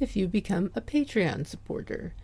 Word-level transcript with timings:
if 0.00 0.16
you 0.16 0.26
become 0.26 0.70
a 0.74 0.80
Patreon 0.80 1.46
supporter. 1.46 2.14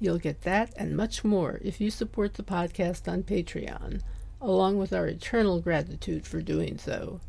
You'll 0.00 0.18
get 0.18 0.42
that 0.42 0.72
and 0.76 0.96
much 0.96 1.24
more 1.24 1.60
if 1.62 1.80
you 1.80 1.90
support 1.90 2.34
the 2.34 2.42
podcast 2.42 3.10
on 3.10 3.22
Patreon, 3.22 4.02
along 4.40 4.78
with 4.78 4.92
our 4.92 5.06
eternal 5.06 5.60
gratitude 5.60 6.26
for 6.26 6.42
doing 6.42 6.78
so. 6.78 7.20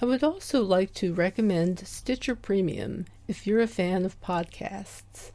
I 0.00 0.06
would 0.06 0.24
also 0.24 0.62
like 0.62 0.92
to 0.94 1.14
recommend 1.14 1.86
Stitcher 1.86 2.34
Premium 2.34 3.06
if 3.28 3.46
you're 3.46 3.60
a 3.60 3.68
fan 3.68 4.04
of 4.04 4.20
podcasts. 4.20 5.30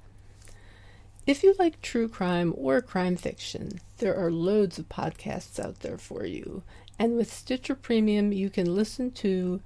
If 1.25 1.43
you 1.43 1.55
like 1.57 1.81
true 1.81 2.09
crime 2.09 2.53
or 2.57 2.81
crime 2.81 3.15
fiction, 3.15 3.79
there 3.99 4.15
are 4.15 4.31
loads 4.31 4.77
of 4.77 4.89
podcasts 4.89 5.59
out 5.63 5.79
there 5.79 5.97
for 5.97 6.25
you. 6.25 6.63
And 6.97 7.15
with 7.15 7.31
Stitcher 7.31 7.75
Premium, 7.75 8.33
you 8.33 8.49
can 8.49 8.75
listen 8.75 9.11
to 9.11 9.61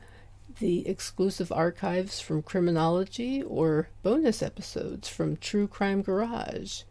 the 0.59 0.88
exclusive 0.88 1.52
archives 1.52 2.20
from 2.20 2.42
Criminology 2.42 3.42
or 3.42 3.90
bonus 4.02 4.42
episodes 4.42 5.08
from 5.10 5.38
True 5.38 5.68
Crime 5.68 6.02
Garage. 6.02 6.84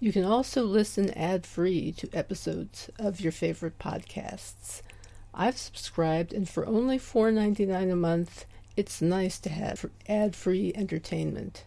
You 0.00 0.12
can 0.12 0.24
also 0.24 0.62
listen 0.62 1.10
ad 1.10 1.44
free 1.44 1.92
to 1.92 2.08
episodes 2.12 2.90
of 2.98 3.20
your 3.20 3.32
favorite 3.32 3.78
podcasts. 3.78 4.82
I've 5.34 5.58
subscribed, 5.58 6.32
and 6.32 6.48
for 6.48 6.66
only 6.66 6.98
$4.99 6.98 7.92
a 7.92 7.96
month, 7.96 8.44
it's 8.76 9.02
nice 9.02 9.38
to 9.40 9.50
have 9.50 9.86
ad-free 10.08 10.72
entertainment. 10.74 11.64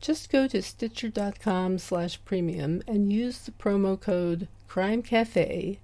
Just 0.00 0.30
go 0.30 0.46
to 0.46 0.62
stitcher.com 0.62 1.78
slash 1.78 2.24
premium 2.24 2.82
and 2.86 3.12
use 3.12 3.40
the 3.40 3.50
promo 3.50 4.00
code 4.00 4.48
Crime 4.68 5.02
Cafe, 5.02 5.78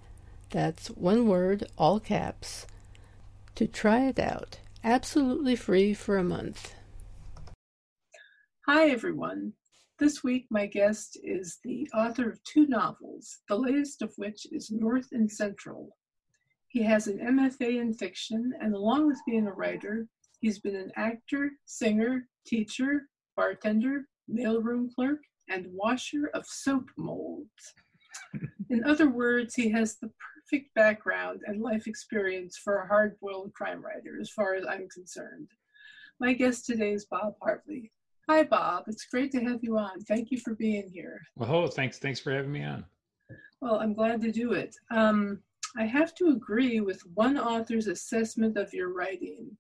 that's 0.50 0.89
one 0.89 1.27
word, 1.27 1.67
all 1.77 1.98
caps, 1.98 2.67
to 3.56 3.67
try 3.67 4.06
it 4.06 4.19
out. 4.19 4.59
Absolutely 4.87 5.55
free 5.55 5.92
for 5.92 6.17
a 6.17 6.25
month. 6.25 6.75
Hi, 8.67 8.89
everyone. 8.89 9.53
This 9.98 10.25
week, 10.25 10.47
my 10.51 10.65
guest 10.65 11.19
is 11.23 11.59
the 11.62 11.87
author 11.95 12.31
of 12.31 12.43
two 12.45 12.67
novels, 12.67 13.41
the 13.51 13.59
latest 13.59 14.01
of 14.01 14.15
which 14.17 14.47
is 14.51 14.70
North 14.70 15.09
and 15.12 15.31
Central 15.31 15.91
he 16.77 16.83
has 16.83 17.06
an 17.06 17.19
MFA 17.19 17.81
in 17.81 17.95
fiction, 17.95 18.53
and 18.61 18.75
along 18.75 19.06
with 19.06 19.19
being 19.27 19.47
a 19.47 19.53
writer, 19.53 20.06
he's 20.41 20.59
been 20.59 20.77
an 20.77 20.93
actor, 20.95 21.53
singer, 21.65 22.28
teacher, 22.47 23.09
bartender, 23.34 24.06
mailroom 24.31 24.93
clerk, 24.95 25.21
and 25.48 25.67
washer 25.73 26.28
of 26.34 26.45
soap 26.45 26.91
molds. 26.98 27.73
In 28.69 28.84
other 28.84 29.09
words, 29.09 29.55
he 29.55 29.71
has 29.71 29.97
the 29.97 30.11
perfect 30.47 30.72
background 30.75 31.41
and 31.47 31.61
life 31.61 31.86
experience 31.86 32.56
for 32.56 32.78
a 32.78 32.87
hard 32.87 33.19
boiled 33.21 33.53
crime 33.53 33.82
writer, 33.82 34.19
as 34.21 34.31
far 34.31 34.54
as 34.54 34.65
I'm 34.66 34.88
concerned. 34.88 35.48
My 36.21 36.32
guest 36.32 36.66
today 36.66 36.93
is 36.93 37.04
Bob 37.06 37.34
Hartley. 37.43 37.93
Hi, 38.28 38.43
Bob. 38.43 38.84
It's 38.87 39.06
great 39.06 39.32
to 39.32 39.41
have 39.41 39.60
you 39.62 39.78
on. 39.78 40.00
Thank 40.03 40.31
you 40.31 40.38
for 40.38 40.54
being 40.54 40.88
here. 40.88 41.21
Well, 41.37 41.53
oh, 41.53 41.66
thanks. 41.66 41.98
Thanks 41.98 42.21
for 42.21 42.32
having 42.32 42.53
me 42.53 42.65
on. 42.65 42.84
Well, 43.60 43.76
I'm 43.81 43.94
glad 43.94 44.21
to 44.22 44.32
do 44.32 44.53
it. 44.53 44.76
Um, 44.91 45.41
I 45.78 45.84
have 45.84 46.15
to 46.16 46.28
agree 46.28 46.81
with 46.81 47.00
one 47.15 47.38
author's 47.38 47.87
assessment 47.88 48.56
of 48.56 48.72
your 48.72 48.92
writing. 48.92 49.50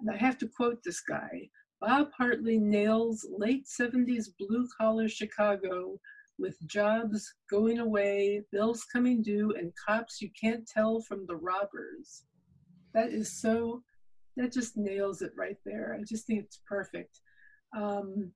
And 0.00 0.10
I 0.10 0.16
have 0.16 0.38
to 0.38 0.48
quote 0.48 0.82
this 0.82 1.00
guy 1.00 1.48
Bob 1.80 2.10
Hartley 2.16 2.58
nails 2.58 3.26
late 3.30 3.66
70s 3.66 4.28
blue 4.38 4.66
collar 4.78 5.08
Chicago 5.08 5.98
with 6.40 6.56
jobs 6.66 7.34
going 7.50 7.78
away, 7.78 8.42
bills 8.50 8.84
coming 8.92 9.22
due, 9.22 9.54
and 9.56 9.72
cops 9.86 10.20
you 10.20 10.30
can't 10.40 10.66
tell 10.66 11.00
from 11.02 11.26
the 11.26 11.36
robbers. 11.36 12.24
That 12.94 13.10
is 13.10 13.40
so, 13.40 13.82
that 14.36 14.52
just 14.52 14.76
nails 14.76 15.22
it 15.22 15.32
right 15.36 15.58
there. 15.64 15.96
I 15.98 16.02
just 16.04 16.26
think 16.26 16.44
it's 16.44 16.60
perfect. 16.68 17.20
Um, 17.76 18.32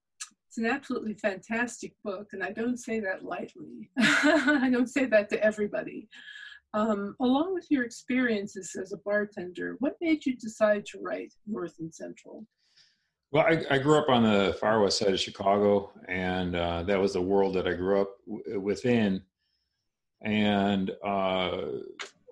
it's 0.49 0.59
an 0.59 0.67
absolutely 0.67 1.15
fantastic 1.15 1.95
book, 2.05 2.29
and 2.33 2.45
I 2.45 2.53
don't 2.53 2.79
say 2.79 3.01
that 3.01 3.25
lightly. 3.25 3.91
I 3.99 4.71
don't 4.71 4.89
say 4.89 5.07
that 5.07 5.29
to 5.31 5.43
everybody. 5.43 6.09
Um, 6.75 7.17
along 7.21 7.55
with 7.55 7.67
your 7.71 7.85
experiences 7.85 8.77
as 8.81 8.93
a 8.93 8.99
bartender, 8.99 9.77
what 9.79 9.97
made 10.01 10.27
you 10.27 10.37
decide 10.37 10.85
to 10.87 11.01
write 11.01 11.33
North 11.47 11.75
and 11.79 11.95
Central? 11.95 12.47
Well, 13.35 13.45
I, 13.45 13.65
I 13.69 13.79
grew 13.79 13.99
up 13.99 14.09
on 14.09 14.23
the 14.23 14.57
far 14.61 14.81
west 14.81 14.99
side 14.99 15.13
of 15.13 15.19
Chicago, 15.19 15.91
and 16.07 16.55
uh, 16.55 16.85
that 16.85 17.01
was 17.01 17.15
the 17.15 17.21
world 17.21 17.55
that 17.57 17.67
I 17.67 17.73
grew 17.73 18.01
up 18.01 18.11
w- 18.29 18.61
within. 18.61 19.23
And 20.23 20.93
uh, 21.05 21.63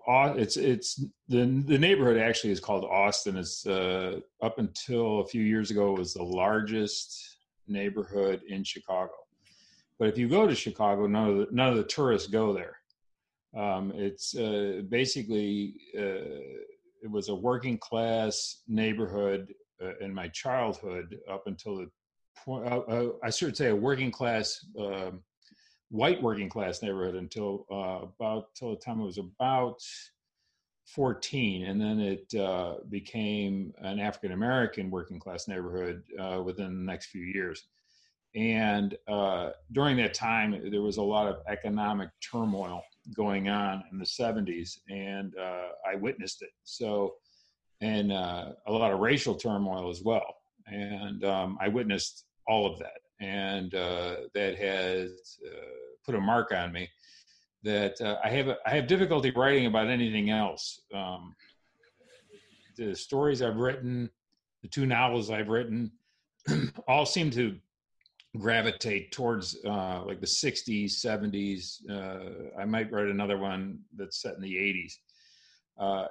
it's 0.06 0.56
it's 0.56 1.04
the 1.26 1.44
the 1.66 1.76
neighborhood 1.76 2.18
actually 2.18 2.52
is 2.52 2.60
called 2.60 2.84
Austin. 2.84 3.36
It's 3.36 3.66
uh, 3.66 4.20
up 4.42 4.60
until 4.60 5.18
a 5.18 5.26
few 5.26 5.42
years 5.42 5.72
ago 5.72 5.92
it 5.92 5.98
was 5.98 6.14
the 6.14 6.22
largest 6.22 7.38
neighborhood 7.66 8.42
in 8.48 8.62
Chicago. 8.62 9.14
But 9.98 10.06
if 10.06 10.16
you 10.16 10.28
go 10.28 10.46
to 10.46 10.54
Chicago, 10.54 11.08
none 11.08 11.28
of 11.28 11.36
the, 11.36 11.48
none 11.50 11.70
of 11.70 11.78
the 11.78 11.82
tourists 11.82 12.28
go 12.28 12.52
there. 12.52 12.76
Um, 13.60 13.90
it's 13.96 14.36
uh, 14.36 14.82
basically 14.88 15.74
uh, 15.98 16.62
it 17.02 17.10
was 17.10 17.28
a 17.28 17.34
working 17.34 17.76
class 17.76 18.62
neighborhood 18.68 19.52
uh, 19.82 19.92
in 20.00 20.12
my 20.12 20.28
childhood 20.28 21.18
up 21.30 21.46
until 21.46 21.76
the 21.76 21.90
point. 22.44 22.66
Uh, 22.66 22.78
uh, 22.80 23.08
I 23.22 23.30
should 23.30 23.56
say 23.56 23.68
a 23.68 23.76
working 23.76 24.10
class, 24.10 24.64
um, 24.78 25.22
white 25.90 26.22
working 26.22 26.48
class 26.48 26.82
neighborhood 26.82 27.16
until 27.16 27.66
uh, 27.70 28.06
about 28.06 28.54
till 28.54 28.70
the 28.70 28.76
time 28.76 29.00
it 29.00 29.04
was 29.04 29.18
about 29.18 29.80
14, 30.86 31.64
and 31.66 31.80
then 31.80 32.00
it 32.00 32.90
became 32.90 33.72
an 33.78 33.98
African 33.98 34.32
American 34.32 34.90
working 34.90 35.18
class 35.18 35.48
neighborhood 35.48 36.02
within 36.44 36.74
the 36.74 36.92
next 36.92 37.06
few 37.06 37.22
years. 37.22 37.64
And 38.34 38.96
during 39.72 39.96
that 39.98 40.14
time, 40.14 40.70
there 40.70 40.82
was 40.82 40.96
a 40.96 41.02
lot 41.02 41.28
of 41.28 41.36
economic 41.48 42.10
turmoil 42.20 42.82
going 43.14 43.48
on 43.48 43.82
in 43.90 43.98
the 43.98 44.04
70s, 44.04 44.78
and 44.88 45.34
uh, 45.36 45.68
I 45.90 45.96
witnessed 45.96 46.42
it. 46.42 46.50
So, 46.64 47.14
and 47.82 48.12
uh, 48.12 48.52
a 48.66 48.72
lot 48.72 48.92
of 48.92 49.00
racial 49.00 49.34
turmoil 49.34 49.90
as 49.90 50.02
well. 50.02 50.36
And 50.66 51.24
um, 51.24 51.58
I 51.60 51.68
witnessed 51.68 52.24
all 52.46 52.64
of 52.64 52.78
that. 52.78 53.00
And 53.20 53.74
uh, 53.74 54.16
that 54.34 54.56
has 54.56 55.38
uh, 55.44 55.56
put 56.06 56.14
a 56.14 56.20
mark 56.20 56.52
on 56.52 56.72
me 56.72 56.88
that 57.64 58.00
uh, 58.00 58.18
I 58.24 58.30
have 58.30 58.56
I 58.66 58.70
have 58.70 58.86
difficulty 58.86 59.30
writing 59.30 59.66
about 59.66 59.88
anything 59.88 60.30
else. 60.30 60.80
Um, 60.94 61.34
the 62.76 62.96
stories 62.96 63.42
I've 63.42 63.56
written, 63.56 64.10
the 64.62 64.68
two 64.68 64.86
novels 64.86 65.30
I've 65.30 65.48
written, 65.48 65.92
all 66.88 67.06
seem 67.06 67.30
to 67.32 67.56
gravitate 68.38 69.12
towards 69.12 69.56
uh, 69.66 70.02
like 70.06 70.20
the 70.20 70.26
60s 70.26 70.86
70s 70.86 71.80
uh, 71.90 72.58
i 72.58 72.64
might 72.64 72.90
write 72.90 73.08
another 73.08 73.36
one 73.36 73.78
that's 73.94 74.22
set 74.22 74.34
in 74.36 74.40
the 74.40 74.54
80s 74.54 74.94
uh, 75.78 76.06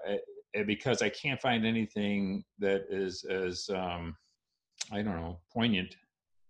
because 0.66 1.02
i 1.02 1.10
can't 1.10 1.42
find 1.42 1.66
anything 1.66 2.44
that 2.60 2.86
is 2.90 3.24
as 3.24 3.70
um, 3.74 4.16
i 4.92 5.02
don't 5.02 5.16
know 5.16 5.38
poignant 5.52 5.96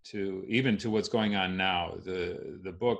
to 0.03 0.43
even 0.47 0.77
to 0.77 0.89
what's 0.89 1.09
going 1.09 1.35
on 1.35 1.55
now 1.55 1.95
the 2.03 2.59
the 2.63 2.71
book 2.71 2.99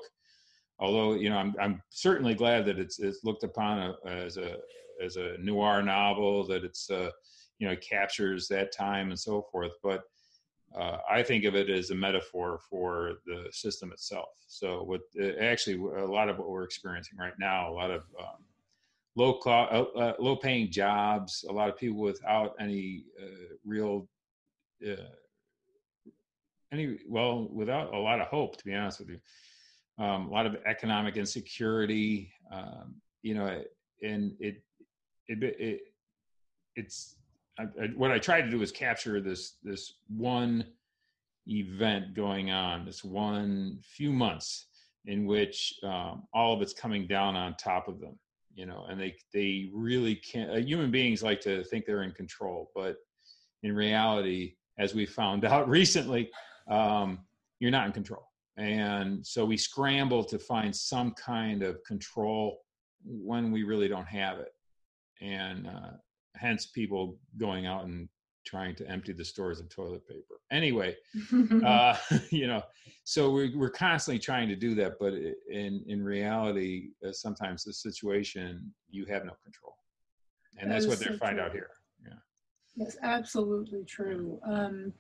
although 0.80 1.14
you 1.14 1.30
know 1.30 1.38
i'm, 1.38 1.56
I'm 1.60 1.82
certainly 1.90 2.36
glad 2.36 2.66
that 2.66 2.80
it's, 2.80 3.00
it's 3.00 3.24
looked 3.24 3.44
upon 3.44 3.80
a, 3.80 4.10
as 4.10 4.38
a 4.38 4.58
as 5.04 5.16
a 5.16 5.36
noir 5.40 5.82
novel 5.82 6.46
that 6.48 6.64
it's 6.64 6.90
uh, 6.90 7.10
you 7.58 7.68
know 7.68 7.76
captures 7.78 8.48
that 8.50 8.72
time 8.72 9.10
and 9.10 9.20
so 9.20 9.42
forth 9.52 9.72
but 9.82 10.04
uh, 10.76 10.98
I 11.10 11.22
think 11.22 11.44
of 11.44 11.56
it 11.56 11.70
as 11.70 11.90
a 11.90 11.96
metaphor 11.96 12.60
for 12.70 13.16
the 13.26 13.48
system 13.52 13.92
itself. 13.92 14.30
So, 14.48 14.84
what 14.84 15.02
uh, 15.22 15.38
actually 15.42 15.76
a 15.76 16.06
lot 16.06 16.30
of 16.30 16.38
what 16.38 16.50
we're 16.50 16.64
experiencing 16.64 17.18
right 17.18 17.38
now, 17.40 17.70
a 17.70 17.74
lot 17.74 17.92
of 17.92 18.04
um, 18.20 18.46
low 19.16 19.34
cost, 19.34 19.74
uh, 19.74 19.84
uh, 19.98 20.14
low 20.20 20.36
paying 20.36 20.72
jobs, 20.72 21.46
a 21.50 21.52
lot 21.52 21.70
of 21.70 21.78
people 21.78 22.00
without 22.00 22.56
any 22.60 23.06
uh, 23.22 23.56
real, 23.66 24.08
uh, 24.88 24.96
any 26.72 26.98
well, 27.08 27.50
without 27.52 27.94
a 27.94 27.98
lot 27.98 28.22
of 28.22 28.28
hope. 28.28 28.58
To 28.58 28.66
be 28.66 28.74
honest 28.74 29.00
with 29.00 29.10
you, 29.10 29.20
um, 30.04 30.28
a 30.28 30.32
lot 30.32 30.46
of 30.46 30.56
economic 30.66 31.18
insecurity. 31.18 32.32
Um, 32.52 32.96
you 33.22 33.36
know, 33.36 33.64
and 34.02 34.34
it, 34.40 34.64
it, 35.28 35.44
it 35.44 35.82
it's 36.76 37.16
I, 37.60 37.64
I, 37.64 37.88
what 37.96 38.12
I 38.12 38.20
tried 38.20 38.44
to 38.44 38.50
do 38.50 38.62
is 38.62 38.72
capture 38.72 39.22
this 39.22 39.58
this 39.64 39.94
one 40.08 40.66
event 41.48 42.14
going 42.14 42.52
on, 42.52 42.86
this 42.86 43.04
one 43.04 43.80
few 43.84 44.12
months 44.12 44.68
in 45.06 45.26
which 45.26 45.80
um, 45.84 46.24
all 46.34 46.54
of 46.54 46.62
it's 46.62 46.74
coming 46.74 47.08
down 47.08 47.36
on 47.36 47.56
top 47.56 47.88
of 47.88 48.00
them, 48.00 48.18
you 48.56 48.66
know, 48.66 48.86
and 48.90 49.00
they 49.00 49.16
they 49.34 49.70
really 49.74 50.16
can't. 50.16 50.52
Uh, 50.52 50.56
human 50.56 50.92
beings 50.92 51.24
like 51.24 51.42
to 51.42 51.64
think 51.66 51.86
they're 51.86 52.04
in 52.04 52.12
control, 52.12 52.72
but 52.76 52.98
in 53.64 53.76
reality, 53.76 54.56
as 54.80 54.94
we 54.94 55.06
found 55.06 55.46
out 55.54 55.70
recently, 55.70 56.30
um, 56.70 57.20
you're 57.60 57.72
not 57.72 57.88
in 57.88 57.92
control. 57.92 58.28
And 58.58 59.26
so 59.26 59.46
we 59.46 59.58
scramble 59.58 60.24
to 60.26 60.38
find 60.38 60.76
some 60.76 61.12
kind 61.12 61.64
of 61.64 61.84
control 61.86 62.60
when 63.04 63.52
we 63.52 63.64
really 63.64 63.88
don't 63.88 64.08
have 64.08 64.40
it. 64.40 64.54
And 65.22 65.68
uh, 65.68 65.92
hence 66.36 66.66
people 66.68 67.18
going 67.38 67.66
out 67.66 67.86
and 67.86 68.10
trying 68.46 68.76
to 68.76 68.88
empty 68.90 69.14
the 69.14 69.26
stores 69.26 69.60
of 69.60 69.70
toilet 69.70 70.08
paper. 70.08 70.36
Anyway, 70.52 70.96
uh, 71.66 71.96
you 72.30 72.48
know, 72.48 72.62
so 73.04 73.32
we're, 73.32 73.52
we're 73.56 73.70
constantly 73.70 74.20
trying 74.20 74.48
to 74.50 74.56
do 74.56 74.76
that, 74.76 74.94
but 75.00 75.14
in 75.50 75.84
in 75.88 76.04
reality, 76.04 76.90
uh, 77.08 77.12
sometimes 77.12 77.64
the 77.64 77.74
situation 77.74 78.74
you 78.90 79.06
have 79.06 79.26
no 79.26 79.34
control, 79.44 79.76
and 80.60 80.70
that 80.70 80.76
that's 80.76 80.88
what 80.88 81.00
they 81.00 81.06
so 81.06 81.18
find 81.18 81.38
true. 81.38 81.46
out 81.46 81.52
here. 81.52 81.70
Yeah. 82.06 82.14
Yes, 82.76 82.98
absolutely 83.02 83.84
true. 83.84 84.40
Um, 84.46 84.94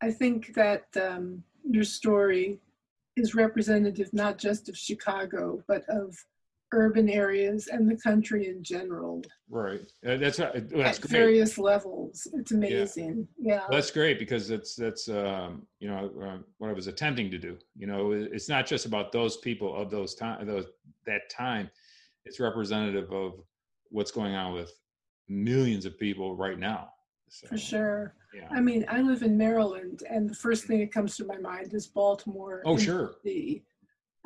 I 0.00 0.10
think 0.10 0.54
that 0.54 0.84
um, 1.00 1.42
your 1.68 1.84
story 1.84 2.58
is 3.16 3.34
representative 3.34 4.12
not 4.12 4.38
just 4.38 4.68
of 4.68 4.76
Chicago, 4.76 5.62
but 5.68 5.84
of 5.88 6.16
urban 6.72 7.08
areas 7.08 7.68
and 7.68 7.88
the 7.88 7.96
country 7.96 8.48
in 8.48 8.62
general. 8.62 9.22
Right. 9.48 9.80
Uh, 10.06 10.16
that's 10.16 10.38
that's 10.38 10.56
at 10.56 10.70
great. 10.70 11.10
various 11.10 11.58
levels. 11.58 12.26
It's 12.32 12.52
amazing. 12.52 13.28
Yeah. 13.38 13.54
yeah. 13.54 13.62
That's 13.70 13.90
great 13.90 14.18
because 14.18 14.48
that's 14.48 14.74
that's 14.74 15.08
um, 15.08 15.66
you 15.78 15.88
know 15.88 16.10
uh, 16.22 16.38
what 16.58 16.70
I 16.70 16.72
was 16.72 16.86
attempting 16.86 17.30
to 17.30 17.38
do. 17.38 17.58
You 17.76 17.86
know, 17.86 18.12
it's 18.12 18.48
not 18.48 18.66
just 18.66 18.86
about 18.86 19.12
those 19.12 19.36
people 19.36 19.76
of 19.76 19.90
those 19.90 20.14
time 20.14 20.46
those 20.46 20.66
that 21.06 21.30
time. 21.30 21.70
It's 22.24 22.40
representative 22.40 23.12
of 23.12 23.34
what's 23.90 24.10
going 24.10 24.34
on 24.34 24.52
with 24.52 24.72
millions 25.28 25.86
of 25.86 25.98
people 25.98 26.36
right 26.36 26.58
now. 26.58 26.88
So, 27.28 27.48
For 27.48 27.58
sure. 27.58 28.14
Yeah. 28.34 28.48
I 28.50 28.60
mean, 28.60 28.84
I 28.88 29.00
live 29.00 29.22
in 29.22 29.36
Maryland, 29.36 30.02
and 30.08 30.28
the 30.28 30.34
first 30.34 30.64
thing 30.64 30.80
that 30.80 30.92
comes 30.92 31.16
to 31.16 31.24
my 31.24 31.38
mind 31.38 31.72
is 31.74 31.86
Baltimore. 31.86 32.62
Oh, 32.64 32.76
sure. 32.76 33.14
The 33.24 33.62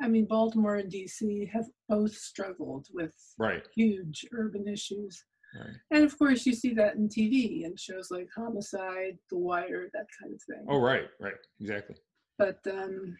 I 0.01 0.07
mean, 0.07 0.25
Baltimore 0.25 0.75
and 0.75 0.91
DC 0.91 1.49
have 1.49 1.65
both 1.89 2.15
struggled 2.15 2.87
with 2.93 3.13
right. 3.39 3.63
huge 3.75 4.25
urban 4.31 4.67
issues. 4.67 5.23
Right. 5.57 5.75
And 5.91 6.03
of 6.03 6.17
course, 6.17 6.45
you 6.45 6.53
see 6.53 6.73
that 6.75 6.95
in 6.95 7.07
TV 7.07 7.65
and 7.65 7.79
shows 7.79 8.11
like 8.11 8.27
Homicide, 8.35 9.17
The 9.31 9.37
Wire, 9.37 9.89
that 9.93 10.05
kind 10.21 10.33
of 10.33 10.41
thing. 10.43 10.65
Oh, 10.69 10.79
right, 10.79 11.07
right, 11.19 11.33
exactly. 11.59 11.95
But 12.37 12.59
um, 12.69 13.17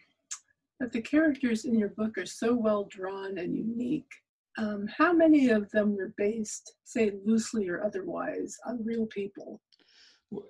but 0.78 0.92
the 0.92 1.00
characters 1.00 1.64
in 1.64 1.76
your 1.76 1.88
book 1.88 2.16
are 2.18 2.26
so 2.26 2.54
well 2.54 2.86
drawn 2.88 3.38
and 3.38 3.56
unique. 3.56 4.10
Um, 4.58 4.86
how 4.96 5.12
many 5.12 5.50
of 5.50 5.70
them 5.70 5.96
were 5.96 6.14
based, 6.16 6.74
say, 6.84 7.12
loosely 7.24 7.68
or 7.68 7.84
otherwise, 7.84 8.56
on 8.66 8.84
real 8.84 9.06
people? 9.06 9.60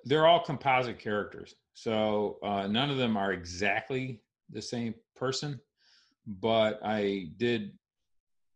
They're 0.03 0.27
all 0.27 0.43
composite 0.43 0.99
characters, 0.99 1.55
so 1.73 2.37
uh, 2.43 2.67
none 2.67 2.89
of 2.91 2.97
them 2.97 3.17
are 3.17 3.31
exactly 3.31 4.21
the 4.51 4.61
same 4.61 4.93
person 5.15 5.59
but 6.29 6.79
I 6.83 7.29
did 7.37 7.71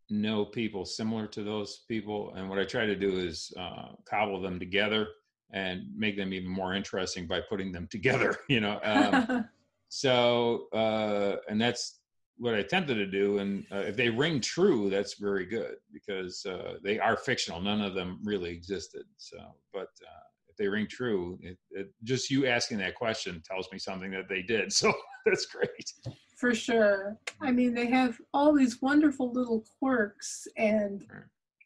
know 0.10 0.46
people 0.46 0.86
similar 0.86 1.28
to 1.28 1.44
those 1.44 1.82
people, 1.88 2.34
and 2.36 2.50
what 2.50 2.60
I 2.60 2.66
try 2.66 2.86
to 2.86 2.96
do 2.96 3.18
is 3.18 3.52
uh, 3.58 3.90
cobble 4.06 4.40
them 4.40 4.60
together 4.60 5.08
and 5.52 5.86
make 5.96 6.16
them 6.16 6.34
even 6.34 6.50
more 6.50 6.74
interesting 6.74 7.26
by 7.26 7.42
putting 7.42 7.72
them 7.72 7.88
together. 7.92 8.38
You 8.48 8.62
know, 8.62 8.80
um, 8.84 9.50
so 9.90 10.68
uh, 10.72 11.38
and 11.50 11.60
that's 11.60 12.00
what 12.38 12.56
I 12.56 12.60
attempted 12.60 12.96
to 12.96 13.06
do. 13.06 13.40
And 13.40 13.66
uh, 13.72 13.78
if 13.78 13.96
they 13.96 14.10
ring 14.10 14.40
true, 14.40 14.90
that's 14.90 15.16
very 15.16 15.46
good 15.46 15.76
because 15.92 16.46
uh, 16.46 16.76
they 16.84 17.00
are 17.00 17.18
fictional. 17.18 17.62
None 17.62 17.82
of 17.82 17.94
them 17.94 18.20
really 18.24 18.52
existed. 18.52 19.04
So, 19.18 19.38
but 19.74 19.90
uh, 20.02 20.24
if 20.54 20.58
they 20.58 20.68
ring 20.68 20.88
true, 20.88 21.40
it, 21.42 21.58
it, 21.72 21.90
just 22.04 22.30
you 22.30 22.46
asking 22.46 22.78
that 22.78 22.96
question 22.96 23.42
tells 23.44 23.68
me 23.72 23.80
something 23.80 24.12
that 24.12 24.30
they 24.30 24.42
did. 24.42 24.72
So 24.84 24.94
that's 25.26 25.46
great. 25.46 25.94
For 26.36 26.54
sure. 26.54 27.18
I 27.42 27.52
mean, 27.52 27.74
they 27.74 27.86
have 27.88 28.20
all 28.34 28.54
these 28.54 28.82
wonderful 28.82 29.32
little 29.32 29.64
quirks, 29.80 30.46
and 30.58 31.06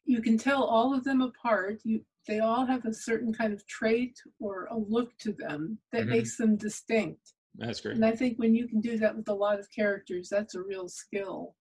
you 0.06 0.22
can 0.22 0.38
tell 0.38 0.64
all 0.64 0.94
of 0.94 1.04
them 1.04 1.22
apart. 1.22 1.82
You, 1.84 2.06
they 2.28 2.40
all 2.40 2.66
have 2.66 2.86
a 2.86 2.94
certain 2.94 3.34
kind 3.34 3.52
of 3.52 3.66
trait 3.66 4.22
or 4.40 4.68
a 4.70 4.78
look 4.78 5.18
to 5.20 5.32
them 5.34 5.80
that 5.92 6.02
mm-hmm. 6.02 6.12
makes 6.12 6.38
them 6.38 6.56
distinct. 6.56 7.34
That's 7.56 7.82
great. 7.82 7.96
And 7.96 8.06
I 8.06 8.12
think 8.12 8.38
when 8.38 8.54
you 8.54 8.68
can 8.68 8.80
do 8.80 9.00
that 9.00 9.16
with 9.16 9.28
a 9.30 9.34
lot 9.34 9.60
of 9.60 9.68
characters, 9.72 10.30
that's 10.30 10.54
a 10.54 10.62
real 10.62 10.88
skill. 10.88 11.56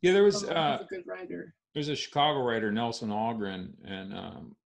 Yeah, 0.00 0.12
there 0.12 0.24
was 0.24 0.44
uh, 0.44 0.78
a 0.80 0.86
good 0.88 1.04
writer. 1.06 1.54
There's 1.74 1.88
a 1.88 1.96
Chicago 1.96 2.40
writer, 2.40 2.72
Nelson 2.72 3.10
Algren, 3.10 3.72
and 3.84 4.14
um, 4.14 4.56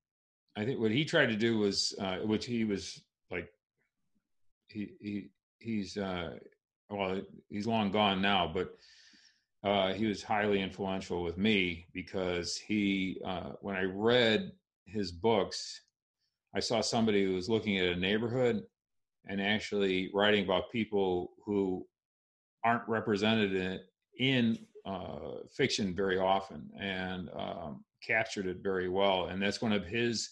I 0.58 0.64
think 0.64 0.80
what 0.80 0.90
he 0.90 1.04
tried 1.04 1.26
to 1.26 1.36
do 1.36 1.58
was, 1.58 1.94
uh, 2.00 2.16
which 2.16 2.44
he 2.44 2.64
was 2.64 3.00
like, 3.30 3.48
he 4.66 4.90
he 5.00 5.28
he's 5.60 5.96
uh, 5.96 6.32
well, 6.90 7.20
he's 7.48 7.68
long 7.68 7.92
gone 7.92 8.20
now, 8.20 8.50
but 8.52 8.76
uh, 9.62 9.92
he 9.92 10.06
was 10.06 10.20
highly 10.20 10.60
influential 10.60 11.22
with 11.22 11.38
me 11.38 11.86
because 11.92 12.56
he, 12.56 13.20
uh, 13.24 13.50
when 13.60 13.76
I 13.76 13.84
read 13.84 14.50
his 14.84 15.12
books, 15.12 15.82
I 16.54 16.60
saw 16.60 16.80
somebody 16.80 17.24
who 17.24 17.34
was 17.34 17.48
looking 17.48 17.78
at 17.78 17.96
a 17.96 17.96
neighborhood 17.96 18.64
and 19.26 19.40
actually 19.40 20.10
writing 20.12 20.44
about 20.44 20.72
people 20.72 21.32
who 21.44 21.86
aren't 22.64 22.88
represented 22.88 23.54
in, 23.54 23.80
in 24.18 24.58
uh, 24.84 25.38
fiction 25.52 25.94
very 25.94 26.18
often 26.18 26.68
and 26.80 27.28
um, 27.36 27.84
captured 28.04 28.46
it 28.46 28.58
very 28.60 28.88
well. 28.88 29.26
And 29.26 29.40
that's 29.40 29.62
one 29.62 29.72
of 29.72 29.84
his 29.84 30.30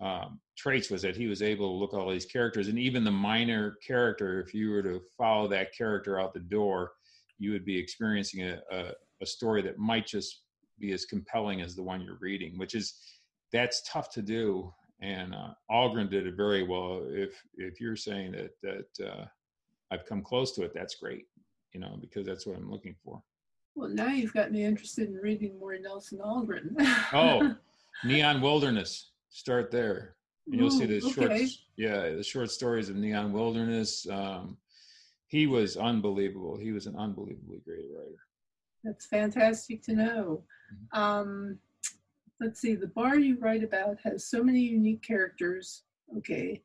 um, 0.00 0.40
traits 0.56 0.90
was 0.90 1.02
that 1.02 1.16
he 1.16 1.26
was 1.26 1.42
able 1.42 1.68
to 1.68 1.78
look 1.78 1.94
at 1.94 2.00
all 2.00 2.10
these 2.10 2.26
characters 2.26 2.68
and 2.68 2.78
even 2.78 3.04
the 3.04 3.10
minor 3.10 3.76
character 3.86 4.40
if 4.40 4.52
you 4.52 4.70
were 4.70 4.82
to 4.82 5.00
follow 5.16 5.46
that 5.48 5.72
character 5.76 6.18
out 6.18 6.34
the 6.34 6.40
door 6.40 6.92
you 7.38 7.52
would 7.52 7.64
be 7.64 7.78
experiencing 7.78 8.42
a, 8.42 8.60
a, 8.72 8.92
a 9.22 9.26
story 9.26 9.62
that 9.62 9.78
might 9.78 10.06
just 10.06 10.42
be 10.80 10.92
as 10.92 11.04
compelling 11.04 11.60
as 11.60 11.76
the 11.76 11.82
one 11.82 12.00
you're 12.00 12.18
reading 12.20 12.58
which 12.58 12.74
is 12.74 12.94
that's 13.52 13.88
tough 13.88 14.10
to 14.10 14.20
do 14.20 14.72
and 15.00 15.34
uh, 15.34 15.50
Algren 15.70 16.10
did 16.10 16.26
it 16.26 16.34
very 16.34 16.62
well. 16.62 17.02
If 17.08 17.42
if 17.56 17.80
you're 17.80 17.96
saying 17.96 18.32
that 18.32 18.50
that 18.62 19.06
uh, 19.06 19.24
I've 19.90 20.06
come 20.06 20.22
close 20.22 20.52
to 20.52 20.62
it 20.62 20.72
that's 20.74 20.96
great 20.96 21.26
you 21.72 21.80
know 21.80 21.96
because 22.00 22.26
that's 22.26 22.46
what 22.46 22.56
I'm 22.56 22.70
looking 22.70 22.96
for. 23.04 23.22
Well 23.74 23.88
now 23.88 24.08
you've 24.08 24.34
got 24.34 24.52
me 24.52 24.64
interested 24.64 25.08
in 25.08 25.16
reading 25.16 25.58
more 25.58 25.76
Nelson 25.78 26.18
Algren. 26.18 26.74
Oh 27.12 27.54
Neon 28.04 28.40
Wilderness 28.40 29.10
start 29.34 29.70
there. 29.70 30.14
And 30.46 30.60
you'll 30.60 30.70
see 30.70 30.86
the 30.86 31.02
okay. 31.02 31.10
short, 31.10 31.50
yeah, 31.76 32.10
the 32.10 32.22
short 32.22 32.50
stories 32.50 32.88
of 32.88 32.96
Neon 32.96 33.32
Wilderness. 33.32 34.06
Um, 34.08 34.58
he 35.26 35.46
was 35.46 35.76
unbelievable. 35.76 36.56
He 36.56 36.70
was 36.70 36.86
an 36.86 36.96
unbelievably 36.96 37.62
great 37.64 37.86
writer. 37.94 38.20
That's 38.84 39.06
fantastic 39.06 39.82
to 39.84 39.94
know. 39.94 40.44
Mm-hmm. 40.72 41.00
Um, 41.00 41.58
let's 42.40 42.60
see, 42.60 42.74
the 42.74 42.88
bar 42.88 43.18
you 43.18 43.38
write 43.40 43.64
about 43.64 43.96
has 44.04 44.28
so 44.28 44.42
many 44.42 44.60
unique 44.60 45.02
characters. 45.02 45.82
Okay. 46.18 46.62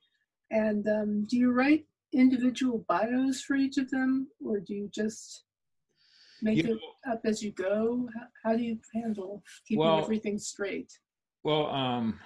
And 0.51 0.87
um, 0.87 1.23
do 1.23 1.37
you 1.37 1.51
write 1.51 1.85
individual 2.13 2.85
bios 2.87 3.41
for 3.41 3.55
each 3.55 3.77
of 3.77 3.89
them, 3.89 4.27
or 4.45 4.59
do 4.59 4.73
you 4.73 4.89
just 4.93 5.45
make 6.41 6.57
you 6.57 6.63
it 6.63 6.69
know, 6.69 7.13
up 7.13 7.21
as 7.23 7.41
you 7.41 7.51
go? 7.51 8.09
How, 8.13 8.51
how 8.51 8.57
do 8.57 8.63
you 8.63 8.77
handle 8.93 9.41
keeping 9.65 9.85
well, 9.85 9.99
everything 9.99 10.37
straight? 10.37 10.91
Well, 11.43 11.67
um, 11.67 12.19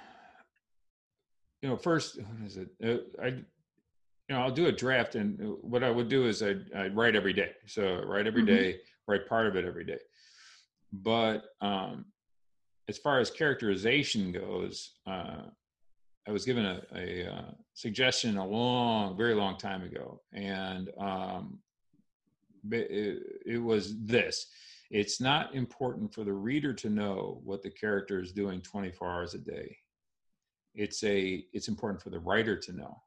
you 1.63 1.69
know, 1.69 1.77
first, 1.77 2.19
what 2.21 2.45
is 2.45 2.57
it? 2.57 2.69
Uh, 2.83 3.23
I, 3.23 3.27
you 3.27 4.35
know, 4.35 4.41
I'll 4.41 4.51
do 4.51 4.67
a 4.67 4.71
draft, 4.71 5.15
and 5.15 5.39
what 5.61 5.83
I 5.83 5.89
would 5.89 6.09
do 6.09 6.27
is 6.27 6.43
I 6.43 6.55
I 6.75 6.87
write 6.89 7.15
every 7.15 7.33
day. 7.33 7.51
So 7.65 8.03
write 8.05 8.27
every 8.27 8.43
mm-hmm. 8.43 8.55
day, 8.55 8.79
write 9.07 9.27
part 9.27 9.47
of 9.47 9.55
it 9.55 9.65
every 9.65 9.85
day. 9.85 9.99
But 10.91 11.45
um, 11.61 12.05
as 12.87 12.97
far 12.97 13.19
as 13.19 13.31
characterization 13.31 14.31
goes, 14.31 14.91
uh, 15.07 15.41
I 16.27 16.31
was 16.31 16.45
given 16.45 16.65
a, 16.65 16.81
a, 16.95 17.33
uh, 17.33 17.51
suggestion 17.73 18.37
a 18.37 18.45
long, 18.45 19.17
very 19.17 19.33
long 19.33 19.57
time 19.57 19.83
ago, 19.83 20.21
and 20.31 20.89
um, 20.97 21.59
it, 22.71 23.41
it 23.45 23.61
was 23.61 23.95
this: 24.05 24.47
it's 24.89 25.19
not 25.19 25.53
important 25.53 26.13
for 26.13 26.23
the 26.23 26.33
reader 26.33 26.73
to 26.73 26.89
know 26.89 27.41
what 27.43 27.61
the 27.61 27.71
character 27.71 28.21
is 28.21 28.31
doing 28.31 28.61
24 28.61 29.09
hours 29.09 29.33
a 29.33 29.39
day 29.39 29.77
it's 30.75 31.03
a 31.03 31.45
it's 31.53 31.67
important 31.67 32.01
for 32.01 32.09
the 32.09 32.19
writer 32.19 32.57
to 32.57 32.73
know. 32.73 33.01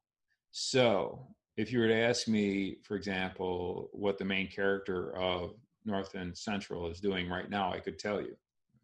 So 0.53 1.27
if 1.57 1.73
you 1.73 1.81
were 1.81 1.89
to 1.89 1.95
ask 1.95 2.29
me 2.29 2.77
for 2.83 2.97
example 2.97 3.89
what 3.93 4.19
the 4.19 4.25
main 4.25 4.49
character 4.49 5.17
of 5.17 5.55
north 5.85 6.15
and 6.15 6.37
central 6.37 6.91
is 6.91 7.01
doing 7.01 7.31
right 7.31 7.49
now 7.49 7.73
i 7.73 7.79
could 7.79 7.99
tell 7.99 8.21
you 8.21 8.37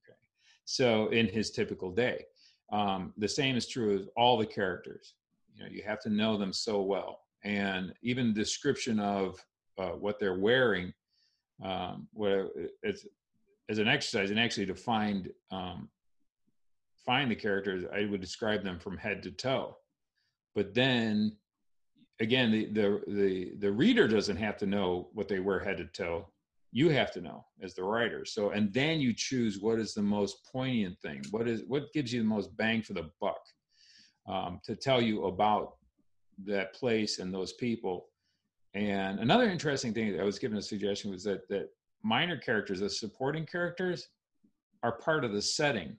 okay? 0.02 0.16
So 0.64 1.08
in 1.08 1.26
his 1.26 1.50
typical 1.50 1.90
day 1.90 2.24
um, 2.72 3.12
the 3.18 3.28
same 3.28 3.54
is 3.56 3.68
true 3.68 3.94
of 3.96 4.08
all 4.16 4.38
the 4.38 4.46
characters. 4.46 5.14
You 5.54 5.64
know 5.64 5.70
you 5.70 5.82
have 5.82 6.00
to 6.00 6.10
know 6.10 6.36
them 6.36 6.52
so 6.52 6.80
well. 6.80 7.20
And 7.44 7.92
even 8.02 8.32
description 8.32 8.98
of 8.98 9.38
uh, 9.78 9.90
what 9.90 10.18
they're 10.18 10.38
wearing. 10.38 10.92
Um, 11.62 12.08
what 12.12 12.52
it's 12.82 13.06
as 13.68 13.78
an 13.78 13.86
exercise, 13.86 14.30
and 14.30 14.40
actually 14.40 14.66
to 14.66 14.74
find 14.74 15.30
um, 15.52 15.88
find 17.04 17.30
the 17.30 17.36
characters, 17.36 17.84
I 17.92 18.06
would 18.06 18.20
describe 18.20 18.62
them 18.62 18.78
from 18.78 18.96
head 18.96 19.22
to 19.24 19.30
toe. 19.30 19.76
But 20.54 20.74
then 20.74 21.36
again, 22.20 22.50
the 22.50 22.66
the 22.66 23.02
the 23.08 23.52
the 23.58 23.72
reader 23.72 24.08
doesn't 24.08 24.36
have 24.36 24.56
to 24.58 24.66
know 24.66 25.08
what 25.12 25.28
they 25.28 25.40
wear 25.40 25.60
head 25.60 25.78
to 25.78 25.86
toe. 25.86 26.28
You 26.70 26.88
have 26.88 27.12
to 27.12 27.20
know 27.20 27.44
as 27.62 27.74
the 27.74 27.84
writer. 27.84 28.24
So 28.24 28.50
and 28.50 28.72
then 28.72 29.00
you 29.00 29.12
choose 29.12 29.58
what 29.58 29.78
is 29.78 29.94
the 29.94 30.02
most 30.02 30.48
poignant 30.50 30.98
thing. 31.00 31.22
What 31.30 31.48
is 31.48 31.62
what 31.66 31.92
gives 31.92 32.12
you 32.12 32.22
the 32.22 32.28
most 32.28 32.56
bang 32.56 32.82
for 32.82 32.94
the 32.94 33.10
buck 33.20 33.40
um, 34.26 34.60
to 34.64 34.76
tell 34.76 35.02
you 35.02 35.26
about 35.26 35.76
that 36.44 36.74
place 36.74 37.18
and 37.18 37.32
those 37.32 37.52
people. 37.54 38.06
And 38.74 39.20
another 39.20 39.50
interesting 39.50 39.92
thing 39.92 40.18
I 40.18 40.24
was 40.24 40.38
given 40.38 40.56
a 40.56 40.62
suggestion 40.62 41.10
was 41.10 41.24
that 41.24 41.46
that 41.48 41.68
minor 42.02 42.38
characters, 42.38 42.80
the 42.80 42.88
supporting 42.88 43.44
characters, 43.44 44.08
are 44.82 44.92
part 44.92 45.24
of 45.24 45.32
the 45.32 45.42
setting. 45.42 45.96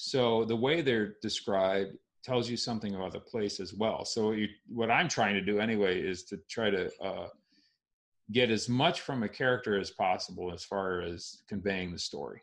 So 0.00 0.44
the 0.44 0.54
way 0.54 0.80
they're 0.80 1.16
described 1.20 1.96
tells 2.22 2.48
you 2.48 2.56
something 2.56 2.94
about 2.94 3.12
the 3.12 3.18
place 3.18 3.58
as 3.58 3.74
well. 3.74 4.04
So 4.04 4.30
you, 4.30 4.46
what 4.68 4.92
I'm 4.92 5.08
trying 5.08 5.34
to 5.34 5.40
do 5.40 5.58
anyway 5.58 6.00
is 6.00 6.22
to 6.26 6.38
try 6.48 6.70
to 6.70 6.88
uh, 7.02 7.26
get 8.30 8.48
as 8.48 8.68
much 8.68 9.00
from 9.00 9.24
a 9.24 9.28
character 9.28 9.76
as 9.76 9.90
possible 9.90 10.52
as 10.52 10.62
far 10.62 11.00
as 11.00 11.42
conveying 11.48 11.90
the 11.90 11.98
story. 11.98 12.40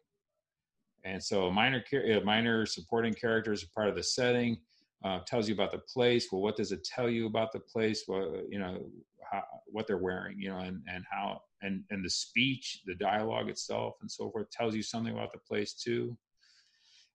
And 1.06 1.24
so 1.24 1.50
minor 1.50 1.82
minor 2.26 2.66
supporting 2.66 3.14
characters 3.14 3.64
are 3.64 3.68
part 3.74 3.88
of 3.88 3.96
the 3.96 4.04
setting. 4.04 4.58
Uh, 5.06 5.20
tells 5.26 5.48
you 5.48 5.54
about 5.54 5.72
the 5.72 5.78
place. 5.78 6.28
Well, 6.32 6.42
what 6.42 6.58
does 6.58 6.74
it 6.74 6.84
tell 6.84 7.10
you 7.10 7.26
about 7.26 7.54
the 7.54 7.60
place? 7.60 8.04
Well, 8.06 8.36
you 8.50 8.60
know, 8.60 8.90
how, 9.32 9.44
what 9.68 9.88
they're 9.88 9.98
wearing, 9.98 10.42
you 10.42 10.50
know, 10.50 10.60
and 10.60 10.82
and 10.92 11.06
how 11.10 11.40
and 11.62 11.86
and 11.90 12.04
the 12.04 12.10
speech, 12.10 12.82
the 12.86 12.96
dialogue 12.96 13.48
itself, 13.48 13.96
and 14.02 14.12
so 14.12 14.30
forth 14.30 14.52
tells 14.52 14.76
you 14.76 14.84
something 14.84 15.14
about 15.14 15.32
the 15.32 15.40
place 15.40 15.74
too. 15.74 16.18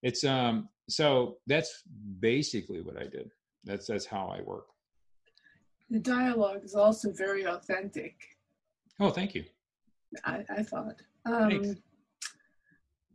It's 0.03 0.25
um 0.25 0.69
so 0.89 1.39
that's 1.47 1.83
basically 2.21 2.81
what 2.81 2.97
I 2.97 3.05
did. 3.05 3.31
That's 3.65 3.87
that's 3.87 4.07
how 4.07 4.27
I 4.29 4.43
work. 4.43 4.67
The 5.91 5.99
dialogue 5.99 6.65
is 6.65 6.75
also 6.75 7.11
very 7.13 7.47
authentic. 7.47 8.15
Oh, 8.99 9.11
thank 9.11 9.35
you. 9.35 9.45
I, 10.25 10.45
I 10.51 10.63
thought. 10.63 11.03
Um, 11.27 11.77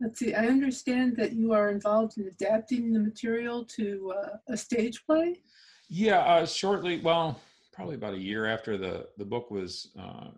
let's 0.02 0.20
see. 0.20 0.34
I 0.34 0.48
understand 0.48 1.16
that 1.18 1.34
you 1.34 1.54
are 1.54 1.70
involved 1.70 2.18
in 2.18 2.28
adapting 2.28 2.92
the 2.92 3.00
material 3.00 3.64
to 3.66 4.14
uh, 4.18 4.38
a 4.48 4.58
stage 4.58 5.06
play. 5.06 5.42
Yeah, 5.90 6.20
uh, 6.20 6.46
shortly. 6.46 7.00
Well, 7.00 7.40
probably 7.74 7.96
about 7.96 8.14
a 8.14 8.20
year 8.20 8.46
after 8.46 8.78
the 8.78 9.08
the 9.18 9.26
book 9.26 9.52
was 9.52 9.92
uh, 10.00 10.30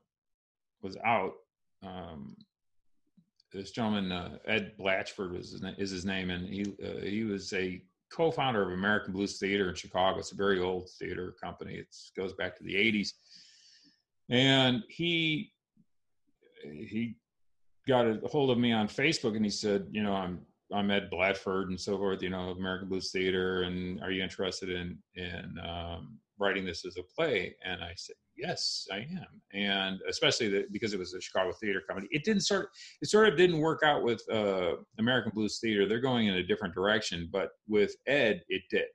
was 0.82 0.98
out. 1.06 1.34
Um, 1.84 2.36
this 3.58 3.72
gentleman 3.72 4.12
uh, 4.12 4.38
Ed 4.46 4.74
Blatchford 4.80 5.36
his, 5.36 5.62
is 5.78 5.90
his 5.90 6.06
name, 6.06 6.30
and 6.30 6.48
he 6.48 6.76
uh, 6.84 7.02
he 7.02 7.24
was 7.24 7.52
a 7.54 7.82
co-founder 8.14 8.62
of 8.62 8.72
American 8.72 9.14
Blues 9.14 9.38
Theater 9.38 9.70
in 9.70 9.76
Chicago. 9.76 10.20
It's 10.20 10.32
a 10.32 10.36
very 10.36 10.60
old 10.60 10.90
theater 11.00 11.36
company. 11.42 11.76
It 11.76 11.94
goes 12.16 12.34
back 12.34 12.56
to 12.58 12.64
the 12.64 12.76
'80s, 12.76 13.10
and 14.30 14.84
he 14.90 15.52
he 16.64 17.16
got 17.88 18.06
a 18.06 18.20
hold 18.26 18.52
of 18.52 18.58
me 18.58 18.72
on 18.72 18.88
Facebook, 18.88 19.36
and 19.36 19.46
he 19.46 19.52
said, 19.52 19.88
you 19.92 20.04
know, 20.04 20.14
I'm 20.14 20.40
I'm 20.74 20.92
Ed 20.92 21.10
Blatchford 21.12 21.68
and 21.68 21.80
so 21.80 21.98
forth, 21.98 22.22
you 22.22 22.30
know, 22.30 22.50
American 22.52 22.90
Blues 22.90 23.12
Theater, 23.12 23.64
and 23.64 24.02
are 24.02 24.12
you 24.12 24.24
interested 24.24 24.70
in 24.70 24.98
in 25.16 25.58
um, 25.66 26.20
writing 26.38 26.66
this 26.66 26.86
as 26.86 26.98
a 26.98 27.04
play? 27.04 27.56
And 27.66 27.84
I 27.84 27.94
said, 27.96 28.16
yes, 28.38 28.88
I 28.92 28.98
am. 28.98 29.42
And 29.54 30.00
especially 30.10 30.50
the, 30.50 30.66
because 30.72 30.94
it 30.94 31.00
was 31.00 31.14
a 31.14 31.22
Chicago 31.22 31.52
theater 31.54 31.82
company, 31.88 32.08
it 32.12 32.24
didn't 32.24 32.44
sort 32.44 32.70
it 33.02 33.10
sort 33.10 33.28
of 33.28 33.38
didn't 33.38 33.60
work 33.60 33.82
out 33.84 34.04
with 34.04 34.22
uh, 34.32 34.76
American 35.00 35.32
Blues 35.34 35.60
Theater. 35.60 35.88
They're 35.88 36.00
going 36.00 36.28
in 36.28 36.36
a 36.36 36.44
different 36.44 36.74
direction, 36.74 37.30
but 37.32 37.52
with 37.68 37.96
Ed, 38.08 38.44
it 38.50 38.64
did. 38.70 38.86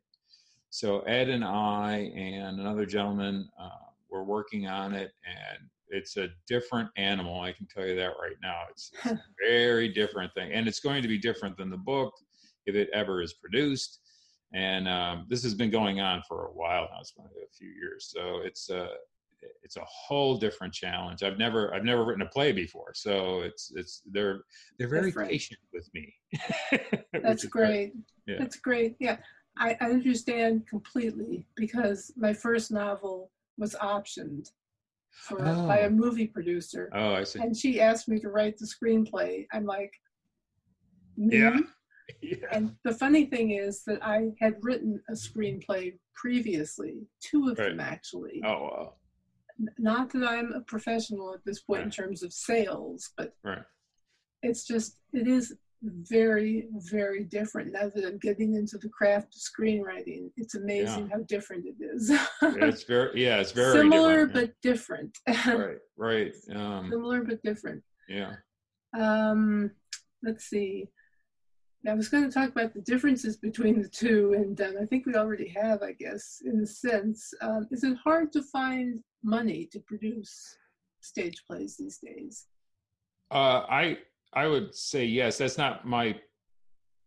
So 0.70 1.00
Ed 1.00 1.28
and 1.28 1.44
I 1.44 2.12
and 2.16 2.60
another 2.60 2.86
gentleman 2.86 3.48
uh, 3.60 3.68
were 4.10 4.24
working 4.24 4.66
on 4.66 4.94
it, 4.94 5.12
and 5.26 5.68
it's 5.88 6.16
a 6.16 6.28
different 6.46 6.88
animal. 6.96 7.40
I 7.40 7.52
can 7.52 7.66
tell 7.66 7.86
you 7.86 7.96
that 7.96 8.12
right 8.20 8.36
now. 8.42 8.62
It's, 8.70 8.90
it's 9.04 9.12
a 9.12 9.20
very 9.48 9.88
different 9.88 10.32
thing, 10.34 10.52
and 10.52 10.66
it's 10.66 10.80
going 10.80 11.02
to 11.02 11.08
be 11.08 11.18
different 11.18 11.56
than 11.56 11.70
the 11.70 11.76
book 11.76 12.14
if 12.66 12.74
it 12.74 12.88
ever 12.94 13.22
is 13.22 13.34
produced 13.34 13.98
and 14.54 14.86
um, 14.86 15.26
this 15.28 15.42
has 15.42 15.54
been 15.54 15.70
going 15.70 16.00
on 16.00 16.22
for 16.28 16.46
a 16.46 16.52
while 16.52 16.82
now. 16.82 16.98
It's 17.00 17.12
been 17.12 17.24
a 17.24 17.52
few 17.56 17.70
years, 17.70 18.12
so 18.14 18.40
it's 18.44 18.68
a 18.68 18.88
it's 19.62 19.76
a 19.76 19.84
whole 19.84 20.36
different 20.36 20.72
challenge. 20.72 21.22
I've 21.22 21.38
never 21.38 21.74
I've 21.74 21.84
never 21.84 22.04
written 22.04 22.22
a 22.22 22.28
play 22.28 22.52
before, 22.52 22.92
so 22.94 23.40
it's 23.40 23.72
it's 23.74 24.02
they're 24.10 24.42
they're 24.78 24.88
very 24.88 25.06
Different. 25.06 25.30
patient 25.30 25.60
with 25.72 25.88
me. 25.94 26.14
That's 27.22 27.44
great. 27.44 27.92
Yeah. 28.26 28.36
That's 28.38 28.56
great. 28.56 28.96
Yeah, 29.00 29.16
I, 29.56 29.76
I 29.80 29.86
understand 29.86 30.66
completely 30.66 31.46
because 31.56 32.12
my 32.16 32.32
first 32.32 32.70
novel 32.70 33.30
was 33.58 33.74
optioned 33.82 34.48
for 35.10 35.40
oh. 35.46 35.66
by 35.66 35.80
a 35.80 35.86
oh. 35.86 35.90
movie 35.90 36.26
producer. 36.26 36.90
Oh, 36.94 37.14
I 37.14 37.24
see. 37.24 37.40
And 37.40 37.56
she 37.56 37.80
asked 37.80 38.08
me 38.08 38.18
to 38.20 38.28
write 38.28 38.58
the 38.58 38.66
screenplay. 38.66 39.46
I'm 39.52 39.66
like, 39.66 39.92
me? 41.16 41.38
Yeah. 41.38 41.58
yeah. 42.22 42.46
And 42.50 42.74
the 42.84 42.94
funny 42.94 43.26
thing 43.26 43.50
is 43.50 43.84
that 43.84 44.04
I 44.04 44.32
had 44.40 44.56
written 44.62 45.00
a 45.08 45.12
screenplay 45.12 45.94
previously, 46.14 47.06
two 47.20 47.48
of 47.48 47.58
right. 47.58 47.70
them 47.70 47.80
actually. 47.80 48.42
Oh, 48.44 48.50
wow 48.50 48.94
not 49.78 50.10
that 50.10 50.24
I'm 50.24 50.52
a 50.52 50.60
professional 50.60 51.34
at 51.34 51.44
this 51.44 51.60
point 51.60 51.78
right. 51.78 51.86
in 51.86 51.90
terms 51.90 52.22
of 52.22 52.32
sales, 52.32 53.10
but 53.16 53.34
right. 53.44 53.62
it's 54.42 54.66
just 54.66 54.96
it 55.12 55.26
is 55.26 55.54
very 55.82 56.68
very 56.90 57.24
different 57.24 57.72
now 57.72 57.90
that 57.92 58.04
I'm 58.04 58.18
getting 58.18 58.54
into 58.54 58.78
the 58.78 58.88
craft 58.88 59.34
of 59.34 59.40
screenwriting. 59.40 60.30
It's 60.36 60.54
amazing 60.54 61.08
yeah. 61.08 61.16
how 61.16 61.22
different 61.24 61.64
it 61.66 61.84
is. 61.84 62.10
it's 62.42 62.84
very 62.84 63.10
yeah, 63.22 63.38
it's 63.38 63.52
very 63.52 63.78
similar 63.78 64.26
different, 64.26 64.32
but 64.32 64.54
different. 64.62 65.18
right, 65.46 65.78
right. 65.96 66.32
Um, 66.54 66.88
similar 66.90 67.22
but 67.22 67.42
different. 67.42 67.82
Yeah. 68.08 68.34
Um, 68.98 69.70
let's 70.22 70.44
see. 70.44 70.88
I 71.86 71.94
was 71.94 72.08
going 72.08 72.24
to 72.24 72.30
talk 72.30 72.50
about 72.50 72.74
the 72.74 72.80
differences 72.80 73.36
between 73.36 73.82
the 73.82 73.88
two, 73.88 74.34
and 74.34 74.60
um, 74.60 74.74
I 74.80 74.86
think 74.86 75.04
we 75.04 75.14
already 75.14 75.48
have, 75.48 75.82
I 75.82 75.92
guess, 75.92 76.40
in 76.44 76.60
a 76.60 76.66
sense. 76.66 77.34
Um, 77.40 77.66
is 77.72 77.82
it 77.82 77.96
hard 78.04 78.32
to 78.32 78.42
find 78.42 79.00
money 79.24 79.68
to 79.72 79.80
produce 79.80 80.56
stage 81.00 81.42
plays 81.46 81.76
these 81.76 81.98
days? 81.98 82.46
Uh, 83.32 83.64
I 83.68 83.98
I 84.32 84.46
would 84.46 84.74
say 84.74 85.04
yes. 85.04 85.38
That's 85.38 85.58
not 85.58 85.86
my. 85.86 86.20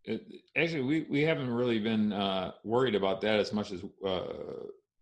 It, 0.03 0.21
actually, 0.57 0.83
we 0.83 1.05
we 1.09 1.21
haven't 1.21 1.49
really 1.49 1.79
been 1.79 2.11
uh, 2.11 2.51
worried 2.63 2.95
about 2.95 3.21
that 3.21 3.39
as 3.39 3.53
much 3.53 3.71
as 3.71 3.81
uh, 4.05 4.33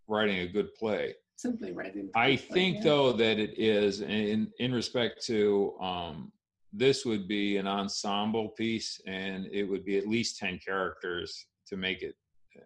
writing 0.07 0.39
a 0.39 0.47
good 0.47 0.75
play. 0.75 1.15
Simply 1.35 1.71
writing. 1.71 2.09
I 2.15 2.35
think 2.35 2.77
yeah. 2.77 2.83
though 2.83 3.13
that 3.13 3.39
it 3.39 3.57
is 3.57 4.01
in 4.01 4.51
in 4.59 4.71
respect 4.71 5.25
to 5.25 5.75
um, 5.81 6.31
this 6.73 7.05
would 7.05 7.27
be 7.27 7.57
an 7.57 7.67
ensemble 7.67 8.49
piece 8.49 8.99
and 9.05 9.45
it 9.51 9.63
would 9.63 9.85
be 9.85 9.97
at 9.97 10.07
least 10.07 10.39
10 10.39 10.59
characters 10.65 11.45
to 11.67 11.77
make 11.77 12.01
it 12.01 12.15
uh, 12.57 12.63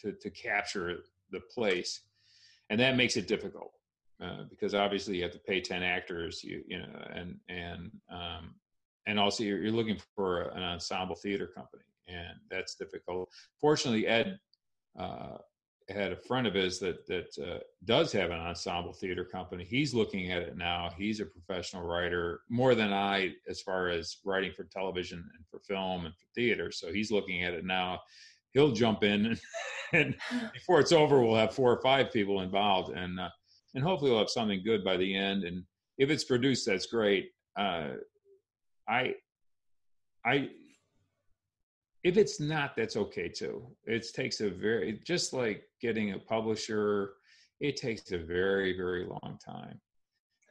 to, 0.00 0.12
to 0.12 0.30
capture 0.30 0.98
the 1.30 1.40
place. 1.54 2.02
And 2.68 2.80
that 2.80 2.96
makes 2.96 3.16
it 3.16 3.28
difficult 3.28 3.72
uh, 4.22 4.44
because 4.50 4.74
obviously 4.74 5.16
you 5.16 5.22
have 5.22 5.32
to 5.32 5.38
pay 5.38 5.60
10 5.60 5.82
actors 5.82 6.42
you 6.42 6.62
you 6.66 6.78
know 6.78 7.04
and 7.14 7.36
and 7.48 7.90
um, 8.10 8.54
and 9.06 9.18
also 9.18 9.42
you're, 9.44 9.58
you're 9.58 9.72
looking 9.72 9.98
for 10.14 10.42
an 10.50 10.62
ensemble 10.62 11.16
theater 11.16 11.46
company 11.46 11.84
and 12.08 12.38
that's 12.50 12.74
difficult. 12.74 13.28
Fortunately 13.60 14.06
ed 14.06 14.38
uh, 14.98 15.38
had 15.88 16.12
a 16.12 16.16
friend 16.16 16.46
of 16.46 16.54
his 16.54 16.78
that 16.80 17.06
that 17.06 17.38
uh, 17.38 17.58
does 17.84 18.12
have 18.12 18.30
an 18.30 18.40
ensemble 18.40 18.92
theater 18.92 19.24
company. 19.24 19.64
He's 19.64 19.94
looking 19.94 20.30
at 20.30 20.42
it 20.42 20.56
now. 20.56 20.90
He's 20.96 21.20
a 21.20 21.26
professional 21.26 21.84
writer 21.84 22.40
more 22.48 22.74
than 22.74 22.92
I, 22.92 23.32
as 23.48 23.60
far 23.60 23.88
as 23.88 24.18
writing 24.24 24.52
for 24.56 24.64
television 24.64 25.18
and 25.18 25.46
for 25.50 25.60
film 25.60 26.06
and 26.06 26.14
for 26.14 26.26
theater. 26.34 26.70
So 26.70 26.92
he's 26.92 27.10
looking 27.10 27.44
at 27.44 27.54
it 27.54 27.64
now. 27.64 28.00
He'll 28.52 28.72
jump 28.72 29.02
in, 29.02 29.26
and, 29.92 30.16
and 30.30 30.50
before 30.52 30.80
it's 30.80 30.92
over, 30.92 31.20
we'll 31.20 31.36
have 31.36 31.54
four 31.54 31.72
or 31.72 31.80
five 31.80 32.12
people 32.12 32.40
involved, 32.40 32.96
and 32.96 33.18
uh, 33.18 33.30
and 33.74 33.82
hopefully 33.82 34.10
we'll 34.10 34.20
have 34.20 34.30
something 34.30 34.62
good 34.64 34.84
by 34.84 34.96
the 34.96 35.16
end. 35.16 35.44
And 35.44 35.64
if 35.98 36.10
it's 36.10 36.24
produced, 36.24 36.66
that's 36.66 36.86
great. 36.86 37.30
Uh, 37.56 37.92
I 38.88 39.14
I 40.24 40.50
if 42.04 42.16
it's 42.16 42.40
not 42.40 42.74
that's 42.76 42.96
okay 42.96 43.28
too 43.28 43.66
it 43.84 44.06
takes 44.14 44.40
a 44.40 44.50
very 44.50 45.00
just 45.04 45.32
like 45.32 45.64
getting 45.80 46.12
a 46.12 46.18
publisher 46.18 47.14
it 47.60 47.76
takes 47.76 48.12
a 48.12 48.18
very 48.18 48.76
very 48.76 49.04
long 49.04 49.38
time 49.44 49.80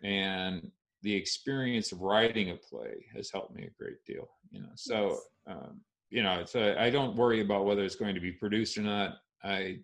and 0.04 0.72
the 1.04 1.14
experience 1.14 1.92
of 1.92 2.02
writing 2.02 2.52
a 2.52 2.56
play 2.56 3.06
has 3.16 3.32
helped 3.32 3.56
me 3.56 3.64
a 3.64 3.84
great 3.84 4.04
deal 4.06 4.30
you 4.52 4.62
know 4.62 4.70
so 4.76 5.20
um, 5.48 5.82
you 6.10 6.24
know 6.24 6.44
so 6.46 6.76
I 6.78 6.90
don't 6.90 7.16
worry 7.16 7.42
about 7.42 7.66
whether 7.66 7.84
it's 7.84 7.96
going 7.96 8.16
to 8.16 8.22
be 8.22 8.32
produced 8.32 8.78
or 8.78 8.82
not 8.82 9.18
i 9.44 9.80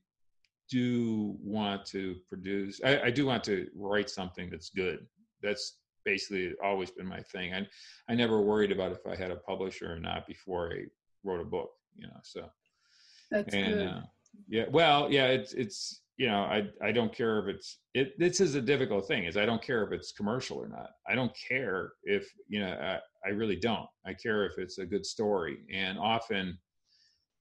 do 0.69 1.35
want 1.41 1.85
to 1.87 2.15
produce. 2.27 2.81
I, 2.83 3.01
I 3.03 3.11
do 3.11 3.25
want 3.25 3.43
to 3.45 3.67
write 3.75 4.09
something 4.09 4.49
that's 4.49 4.69
good. 4.69 5.05
That's 5.41 5.77
basically 6.03 6.53
always 6.63 6.91
been 6.91 7.07
my 7.07 7.21
thing. 7.21 7.53
I 7.53 7.67
I 8.09 8.15
never 8.15 8.41
worried 8.41 8.71
about 8.71 8.91
if 8.91 9.05
I 9.05 9.15
had 9.15 9.31
a 9.31 9.35
publisher 9.35 9.91
or 9.91 9.99
not 9.99 10.27
before 10.27 10.73
I 10.73 10.85
wrote 11.27 11.41
a 11.41 11.45
book. 11.45 11.69
You 11.95 12.07
know, 12.07 12.19
so 12.23 12.45
That's 13.29 13.53
and 13.53 13.73
good. 13.73 13.87
uh, 13.87 14.01
yeah, 14.47 14.65
well, 14.71 15.11
yeah, 15.11 15.27
it's 15.27 15.53
it's 15.53 16.01
you 16.17 16.27
know 16.27 16.41
I 16.41 16.67
I 16.81 16.91
don't 16.91 17.13
care 17.13 17.39
if 17.39 17.55
it's 17.55 17.79
it. 17.93 18.17
This 18.17 18.39
is 18.39 18.55
a 18.55 18.61
difficult 18.61 19.07
thing 19.07 19.25
is 19.25 19.37
I 19.37 19.45
don't 19.45 19.61
care 19.61 19.83
if 19.83 19.91
it's 19.91 20.11
commercial 20.11 20.57
or 20.57 20.67
not. 20.69 20.91
I 21.07 21.15
don't 21.15 21.35
care 21.47 21.93
if 22.03 22.27
you 22.47 22.59
know 22.59 22.71
I, 22.71 22.99
I 23.27 23.31
really 23.31 23.55
don't. 23.57 23.87
I 24.05 24.13
care 24.13 24.45
if 24.45 24.57
it's 24.57 24.77
a 24.77 24.85
good 24.85 25.05
story, 25.05 25.57
and 25.73 25.97
often 25.99 26.57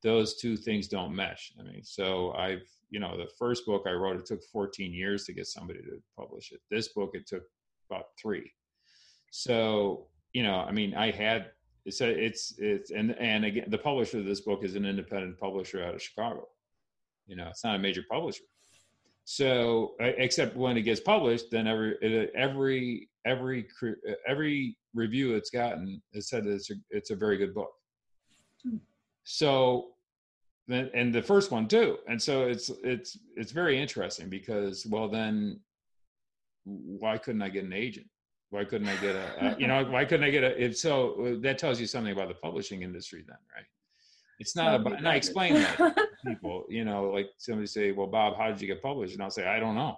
those 0.02 0.36
two 0.36 0.56
things 0.56 0.88
don't 0.88 1.14
mesh. 1.14 1.52
I 1.58 1.62
mean, 1.62 1.82
so 1.84 2.32
I've 2.32 2.66
you 2.90 3.00
know 3.00 3.16
the 3.16 3.30
first 3.38 3.66
book 3.66 3.84
I 3.86 3.92
wrote 3.92 4.16
it 4.16 4.26
took 4.26 4.42
14 4.52 4.92
years 4.92 5.24
to 5.24 5.32
get 5.32 5.46
somebody 5.46 5.80
to 5.80 6.02
publish 6.18 6.52
it. 6.52 6.60
This 6.70 6.88
book 6.88 7.10
it 7.14 7.26
took 7.26 7.42
about 7.90 8.06
three. 8.20 8.50
So 9.30 10.08
you 10.32 10.42
know, 10.42 10.56
I 10.56 10.70
mean, 10.70 10.94
I 10.94 11.10
had 11.10 11.46
it's 11.86 12.00
a, 12.00 12.08
it's 12.08 12.54
it's 12.58 12.90
and 12.90 13.16
and 13.18 13.44
again 13.44 13.64
the 13.68 13.78
publisher 13.78 14.18
of 14.18 14.24
this 14.24 14.40
book 14.40 14.64
is 14.64 14.74
an 14.74 14.84
independent 14.84 15.38
publisher 15.38 15.82
out 15.82 15.94
of 15.94 16.02
chicago. 16.02 16.46
You 17.26 17.36
know 17.36 17.46
it's 17.48 17.64
not 17.64 17.76
a 17.76 17.78
major 17.78 18.02
publisher. 18.10 18.42
So 19.24 19.94
uh, 20.00 20.12
except 20.18 20.56
when 20.56 20.76
it 20.76 20.82
gets 20.82 21.00
published 21.00 21.46
then 21.50 21.66
every 21.68 22.30
every 22.34 23.08
every 23.24 23.68
every 24.26 24.76
review 24.94 25.34
it's 25.36 25.50
gotten 25.50 26.02
has 26.12 26.28
said 26.28 26.44
that 26.44 26.54
it's 26.54 26.70
a, 26.70 26.74
it's 26.90 27.10
a 27.10 27.16
very 27.16 27.36
good 27.36 27.54
book. 27.54 27.70
Hmm. 28.62 28.78
so 29.22 29.92
then 30.66 30.90
and 30.92 31.14
the 31.14 31.22
first 31.22 31.52
one 31.52 31.68
too. 31.68 31.98
And 32.08 32.20
so 32.20 32.48
it's 32.48 32.68
it's 32.82 33.16
it's 33.36 33.52
very 33.52 33.80
interesting 33.80 34.28
because 34.28 34.86
well 34.86 35.08
then 35.08 35.60
why 36.64 37.16
couldn't 37.16 37.42
i 37.42 37.48
get 37.48 37.62
an 37.62 37.72
agent 37.72 38.08
why 38.50 38.64
couldn't 38.64 38.88
I 38.88 38.96
get 38.96 39.16
a, 39.16 39.44
uh, 39.44 39.54
you 39.58 39.66
know, 39.68 39.84
why 39.84 40.04
couldn't 40.04 40.24
I 40.24 40.30
get 40.30 40.44
a, 40.44 40.62
if 40.62 40.76
so, 40.76 41.14
uh, 41.24 41.40
that 41.40 41.58
tells 41.58 41.80
you 41.80 41.86
something 41.86 42.12
about 42.12 42.28
the 42.28 42.34
publishing 42.34 42.82
industry 42.82 43.24
then, 43.26 43.38
right? 43.54 43.66
It's 44.38 44.54
not 44.54 44.80
about, 44.80 44.98
and 44.98 45.08
I 45.08 45.14
explain 45.14 45.54
that 45.54 45.76
to 45.78 45.94
people, 46.26 46.66
you 46.68 46.84
know, 46.84 47.10
like 47.10 47.30
somebody 47.38 47.66
say, 47.66 47.92
well, 47.92 48.06
Bob, 48.06 48.36
how 48.36 48.48
did 48.48 48.60
you 48.60 48.66
get 48.66 48.82
published? 48.82 49.14
And 49.14 49.22
I'll 49.22 49.30
say, 49.30 49.46
I 49.46 49.58
don't 49.58 49.74
know. 49.74 49.96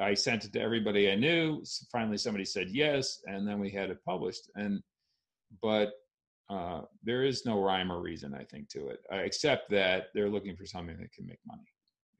I 0.00 0.14
sent 0.14 0.44
it 0.44 0.52
to 0.54 0.60
everybody 0.60 1.10
I 1.10 1.14
knew. 1.14 1.62
Finally, 1.90 2.18
somebody 2.18 2.44
said 2.44 2.68
yes, 2.70 3.20
and 3.26 3.46
then 3.46 3.58
we 3.60 3.70
had 3.70 3.90
it 3.90 4.04
published. 4.04 4.50
And, 4.56 4.80
but 5.62 5.92
uh, 6.48 6.82
there 7.02 7.24
is 7.24 7.46
no 7.46 7.62
rhyme 7.62 7.92
or 7.92 8.00
reason, 8.00 8.34
I 8.34 8.44
think, 8.44 8.68
to 8.70 8.88
it, 8.88 9.00
uh, 9.12 9.18
except 9.18 9.70
that 9.70 10.06
they're 10.14 10.28
looking 10.28 10.56
for 10.56 10.66
something 10.66 10.96
that 10.98 11.12
can 11.12 11.26
make 11.26 11.38
money. 11.46 11.62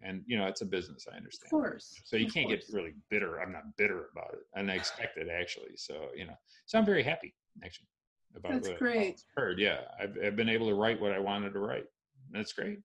And, 0.03 0.23
you 0.27 0.39
know, 0.39 0.47
it's 0.47 0.63
a 0.63 0.67
business, 0.67 1.07
I 1.13 1.17
understand 1.17 1.53
of 1.53 1.59
course. 1.59 2.01
So 2.05 2.17
you 2.17 2.27
of 2.27 2.35
can't 2.35 2.49
get 2.49 2.65
really 2.73 2.95
bitter. 3.11 3.41
I'm 3.41 3.53
not 3.53 3.77
bitter 3.77 4.09
about 4.13 4.33
it, 4.33 4.47
and 4.55 4.71
I 4.71 4.75
expect 4.75 5.19
it 5.19 5.29
actually. 5.29 5.77
So 5.77 6.09
you 6.15 6.27
know, 6.27 6.39
so 6.67 6.79
I'm 6.79 6.87
very 6.87 7.03
happy 7.03 7.35
actually 7.65 7.89
about 8.35 8.53
That's 8.53 8.69
what 8.69 8.79
great. 8.79 9.23
I've 9.37 9.43
heard. 9.43 9.59
Yeah, 9.59 9.81
I've, 10.01 10.17
I've 10.25 10.37
been 10.37 10.49
able 10.49 10.69
to 10.69 10.75
write 10.75 11.01
what 11.01 11.13
I 11.13 11.19
wanted 11.19 11.53
to 11.53 11.59
write. 11.59 11.87
That's 12.31 12.53
great. 12.53 12.79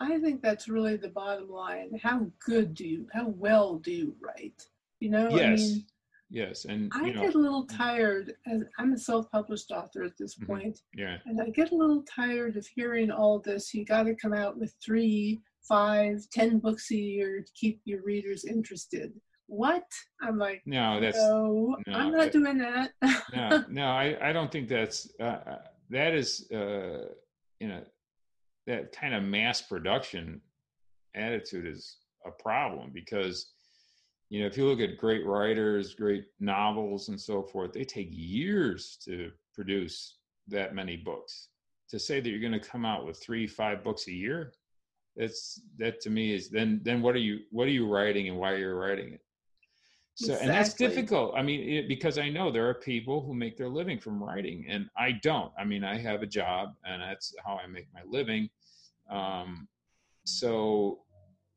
I 0.00 0.18
think 0.18 0.42
that's 0.42 0.68
really 0.68 0.96
the 0.96 1.08
bottom 1.08 1.48
line. 1.48 1.90
How 2.02 2.26
good 2.44 2.74
do 2.74 2.86
you, 2.86 3.06
how 3.12 3.28
well 3.28 3.76
do 3.76 3.92
you 3.92 4.16
write? 4.20 4.66
You 4.98 5.10
know, 5.10 5.28
I 5.28 5.30
yes, 5.30 5.60
mean, 5.60 5.84
yes, 6.30 6.64
and 6.64 6.90
I 6.94 7.06
you 7.06 7.14
know, 7.14 7.20
get 7.22 7.34
a 7.34 7.38
little 7.38 7.66
tired, 7.66 8.34
as 8.46 8.64
I'm 8.78 8.92
a 8.94 8.98
self-published 8.98 9.70
author 9.70 10.02
at 10.02 10.16
this 10.16 10.36
Mhm. 10.36 10.46
point, 10.46 10.82
yeah, 10.94 11.18
and 11.26 11.40
I 11.40 11.50
get 11.50 11.72
a 11.72 11.76
little 11.76 12.02
tired 12.02 12.56
of 12.56 12.66
hearing 12.66 13.10
all 13.10 13.38
this. 13.40 13.74
You 13.74 13.84
got 13.84 14.04
to 14.04 14.14
come 14.14 14.32
out 14.32 14.58
with 14.58 14.74
three, 14.82 15.40
five, 15.68 16.26
ten 16.32 16.58
books 16.58 16.90
a 16.90 16.96
year 16.96 17.42
to 17.42 17.52
keep 17.54 17.80
your 17.84 18.02
readers 18.02 18.44
interested. 18.44 19.12
What? 19.46 19.84
I'm 20.22 20.38
like, 20.38 20.62
no, 20.64 21.00
that's 21.00 21.18
no, 21.18 21.76
no, 21.86 21.92
I'm 21.92 22.12
not 22.12 22.30
doing 22.30 22.58
that. 22.58 22.92
no, 23.34 23.64
no. 23.68 23.86
I 23.86 24.16
I 24.22 24.32
don't 24.32 24.50
think 24.50 24.68
that's 24.68 25.10
uh, 25.20 25.24
uh, 25.24 25.58
that 25.90 26.14
is 26.14 26.50
uh, 26.52 27.06
you 27.58 27.68
know 27.68 27.82
that 28.66 28.92
kind 28.92 29.14
of 29.14 29.22
mass 29.22 29.60
production 29.62 30.40
attitude 31.14 31.66
is 31.66 31.96
a 32.24 32.30
problem 32.30 32.90
because 32.92 33.50
you 34.28 34.40
know 34.40 34.46
if 34.46 34.56
you 34.56 34.64
look 34.64 34.80
at 34.80 34.96
great 34.96 35.26
writers 35.26 35.94
great 35.94 36.26
novels 36.38 37.08
and 37.08 37.20
so 37.20 37.42
forth 37.42 37.72
they 37.72 37.84
take 37.84 38.08
years 38.10 38.96
to 39.04 39.30
produce 39.54 40.18
that 40.46 40.74
many 40.74 40.96
books 40.96 41.48
to 41.88 41.98
say 41.98 42.20
that 42.20 42.30
you're 42.30 42.38
going 42.38 42.52
to 42.52 42.60
come 42.60 42.84
out 42.84 43.06
with 43.06 43.20
three 43.20 43.46
five 43.46 43.82
books 43.82 44.06
a 44.06 44.12
year 44.12 44.52
that's 45.16 45.60
that 45.78 46.00
to 46.02 46.10
me 46.10 46.32
is 46.34 46.50
then 46.50 46.80
then 46.84 47.02
what 47.02 47.14
are 47.14 47.20
you 47.20 47.40
what 47.50 47.66
are 47.66 47.72
you 47.72 47.86
writing 47.86 48.28
and 48.28 48.38
why 48.38 48.54
you're 48.54 48.70
you 48.70 48.76
writing 48.76 49.12
it? 49.14 49.20
So 50.14 50.34
and 50.34 50.50
that's 50.50 50.74
difficult. 50.74 51.34
I 51.36 51.42
mean 51.42 51.68
it, 51.68 51.88
because 51.88 52.18
i 52.18 52.28
know 52.28 52.50
there 52.50 52.68
are 52.68 52.74
people 52.74 53.22
who 53.22 53.34
make 53.34 53.56
their 53.56 53.68
living 53.68 53.98
from 53.98 54.22
writing 54.22 54.66
and 54.68 54.88
i 54.96 55.12
don't. 55.12 55.52
I 55.58 55.64
mean 55.64 55.84
i 55.84 55.96
have 55.98 56.22
a 56.22 56.26
job 56.26 56.70
and 56.84 57.02
that's 57.02 57.34
how 57.44 57.58
i 57.62 57.66
make 57.66 57.88
my 57.94 58.02
living. 58.06 58.48
Um, 59.10 59.68
so 60.24 61.00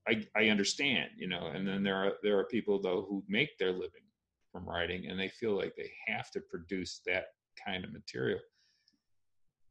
I, 0.07 0.25
I 0.35 0.49
understand, 0.49 1.11
you 1.17 1.27
know, 1.27 1.47
and 1.53 1.67
then 1.67 1.83
there 1.83 1.95
are 1.95 2.13
there 2.23 2.37
are 2.37 2.45
people 2.45 2.81
though 2.81 3.05
who 3.07 3.23
make 3.27 3.57
their 3.57 3.71
living 3.71 4.03
from 4.51 4.67
writing 4.67 5.07
and 5.07 5.19
they 5.19 5.29
feel 5.29 5.55
like 5.55 5.75
they 5.75 5.91
have 6.07 6.29
to 6.31 6.41
produce 6.41 7.01
that 7.05 7.25
kind 7.65 7.83
of 7.83 7.93
material. 7.93 8.39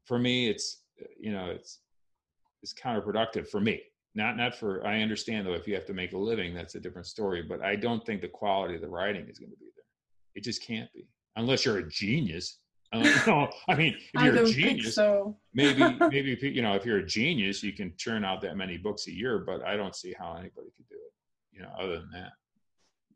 For 0.07 0.19
me, 0.19 0.49
it's 0.49 0.83
you 1.19 1.33
know 1.33 1.51
it's 1.51 1.81
it's 2.63 2.73
counterproductive 2.75 3.49
for 3.49 3.61
me. 3.61 3.81
Not 4.15 4.37
not 4.37 4.55
for 4.55 4.87
I 4.87 5.01
understand 5.03 5.47
though 5.47 5.55
if 5.55 5.67
you 5.67 5.75
have 5.75 5.87
to 5.87 5.95
make 5.95 6.13
a 6.13 6.19
living 6.19 6.55
that's 6.55 6.75
a 6.75 6.81
different 6.81 7.07
story, 7.07 7.43
but 7.43 7.63
I 7.63 7.77
don't 7.77 8.05
think 8.05 8.21
the 8.21 8.29
quality 8.29 8.75
of 8.75 8.81
the 8.83 8.89
writing 8.89 9.27
is 9.29 9.39
going 9.39 9.51
to 9.51 9.57
be 9.57 9.67
there. 9.75 9.85
It 10.35 10.45
just 10.45 10.63
can't 10.63 10.93
be 10.93 11.07
unless 11.37 11.65
you're 11.65 11.79
a 11.79 11.89
genius. 11.89 12.59
Uh, 12.93 13.03
no, 13.27 13.49
I 13.69 13.75
mean 13.75 13.97
if 14.13 14.23
you're 14.23 14.45
a 14.45 14.51
genius, 14.51 14.95
so. 14.95 15.37
maybe 15.55 15.81
maybe 16.11 16.39
you 16.43 16.61
know 16.61 16.75
if 16.75 16.85
you're 16.85 16.99
a 16.99 17.07
genius 17.07 17.63
you 17.63 17.73
can 17.73 17.95
churn 17.97 18.23
out 18.23 18.43
that 18.43 18.55
many 18.57 18.77
books 18.77 19.07
a 19.07 19.11
year 19.11 19.39
but 19.39 19.65
i 19.65 19.79
don't 19.79 19.97
see 19.97 20.15
how 20.19 20.33
anybody 20.35 20.69
could 20.77 20.87
do 20.91 20.97
it 20.97 21.13
you 21.57 21.63
know 21.63 21.71
other 21.81 22.01
than 22.01 22.11
that 22.13 22.33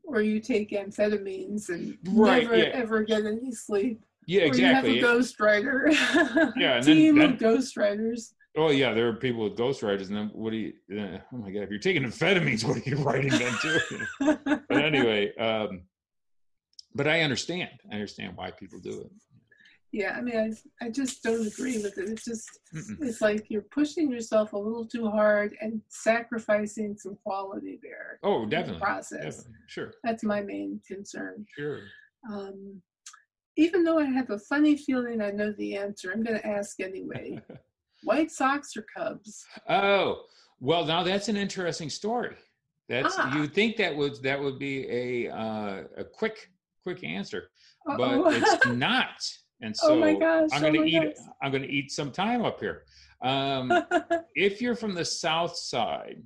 Or 0.03 0.23
you 0.23 0.41
take 0.41 0.71
amphetamines 0.71 1.69
and 1.69 1.99
Right, 2.09 2.45
never 2.45 2.57
yeah. 2.57 2.71
ever 2.73 3.03
get 3.03 3.27
any 3.27 3.53
sleep. 3.53 4.03
yeah 4.27 4.45
Or 4.45 4.47
exactly 4.47 4.99
you 4.99 5.05
have 5.07 5.15
a 5.17 5.19
ghostwriter. 5.21 5.93
Yeah, 6.57 6.77
and 6.77 6.85
then- 6.85 6.97
Team 6.97 7.19
then- 7.19 7.33
of 7.35 7.39
ghostwriters. 7.39 8.33
Oh 8.57 8.71
yeah 8.71 8.93
there 8.93 9.09
are 9.09 9.15
people 9.15 9.43
with 9.45 9.57
ghostwriters 9.57 10.09
and 10.09 10.17
then 10.17 10.31
what 10.33 10.51
do 10.51 10.57
you 10.57 10.73
uh, 10.99 11.19
oh 11.33 11.37
my 11.37 11.51
god 11.51 11.63
if 11.63 11.71
you're 11.71 11.79
taking 11.79 12.03
amphetamines 12.05 12.65
what 12.69 12.77
are 12.77 12.89
you 12.91 12.97
writing 12.97 13.31
them 13.31 13.59
to? 13.61 14.07
but 14.69 14.79
anyway 14.79 15.35
um 15.37 15.83
but 16.95 17.07
i 17.07 17.21
understand 17.21 17.71
i 17.91 17.95
understand 17.95 18.37
why 18.37 18.51
people 18.51 18.79
do 18.81 19.01
it 19.01 19.11
yeah, 19.93 20.15
I 20.15 20.21
mean, 20.21 20.37
I, 20.37 20.85
I 20.85 20.91
just 20.91 21.23
don't 21.23 21.47
agree 21.47 21.79
with 21.79 21.97
it. 21.97 22.09
It's 22.11 22.25
just, 22.25 22.51
Mm-mm. 22.75 23.01
it's 23.01 23.23
like 23.23 23.47
you're 23.49 23.63
pushing 23.63 24.11
yourself 24.11 24.53
a 24.53 24.59
little 24.59 24.85
too 24.85 25.09
hard 25.09 25.57
and 25.63 25.81
sacrificing 25.89 26.97
some 26.99 27.17
quality 27.25 27.79
there. 27.83 28.19
oh 28.23 28.45
definitely 28.45 28.81
Process. 28.81 29.37
definitely 29.37 29.53
sure 29.69 29.93
That's 30.05 30.23
my 30.23 30.43
main 30.43 30.81
concern. 30.87 31.47
sure 31.57 31.81
Um, 32.31 32.83
even 33.57 33.85
though 33.85 33.99
I 33.99 34.05
have 34.05 34.29
a 34.31 34.39
funny 34.39 34.77
feeling 34.77 35.23
I 35.23 35.31
know 35.31 35.53
the 35.53 35.77
answer, 35.77 36.13
I'm 36.13 36.23
going 36.23 36.39
to 36.41 36.47
ask 36.47 36.79
anyway. 36.81 37.41
White 38.07 38.31
Sox 38.31 38.77
or 38.77 38.85
Cubs? 38.97 39.45
Oh, 39.69 40.23
well, 40.61 40.85
now 40.85 41.03
that's 41.03 41.29
an 41.29 41.37
interesting 41.37 41.91
story. 41.91 42.37
That's 42.89 43.17
Ah. 43.19 43.37
you 43.37 43.49
think 43.49 43.77
that 43.79 43.95
would 43.95 44.23
that 44.23 44.41
would 44.41 44.59
be 44.59 44.89
a 44.89 45.31
uh, 45.31 45.85
a 45.97 46.05
quick 46.05 46.51
quick 46.85 47.03
answer, 47.03 47.51
but 47.85 48.01
Uh-oh. 48.01 48.31
it's 48.31 48.67
not. 48.87 49.21
And 49.61 49.77
so 49.77 49.95
oh 49.95 49.99
my 49.99 50.15
gosh! 50.15 50.51
I'm 50.53 50.59
oh 50.59 50.73
going 50.73 50.75
to 50.75 50.81
my 50.99 51.07
eat 51.09 51.15
I'm 51.43 51.51
going 51.51 51.63
to 51.63 51.69
eat 51.69 51.91
some 51.91 52.13
time 52.13 52.45
up 52.45 52.61
here. 52.61 52.85
Um, 53.23 53.73
if 54.35 54.63
you're 54.63 54.77
from 54.77 54.95
the 54.95 55.05
South 55.05 55.57
Side, 55.57 56.23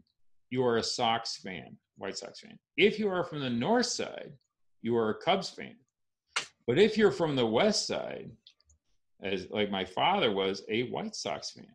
you 0.51 0.65
are 0.65 0.77
a 0.77 0.83
Sox 0.83 1.37
fan, 1.39 1.77
White 1.97 2.19
Sox 2.19 2.41
fan. 2.41 2.59
If 2.77 2.99
you 2.99 3.09
are 3.09 3.25
from 3.25 3.41
the 3.41 3.49
North 3.51 3.87
Side, 3.87 4.33
you 4.83 4.97
are 4.97 5.11
a 5.11 5.15
Cubs 5.15 5.49
fan. 5.49 5.77
But 6.67 6.79
if 6.79 6.99
you're 6.99 7.11
from 7.13 7.37
the 7.37 7.47
West 7.47 7.87
Side, 7.87 8.31
as 9.23 9.47
like 9.51 9.71
my 9.71 9.85
father 9.85 10.33
was 10.33 10.63
a 10.69 10.85
White 10.91 11.15
Sox 11.15 11.51
fan, 11.51 11.67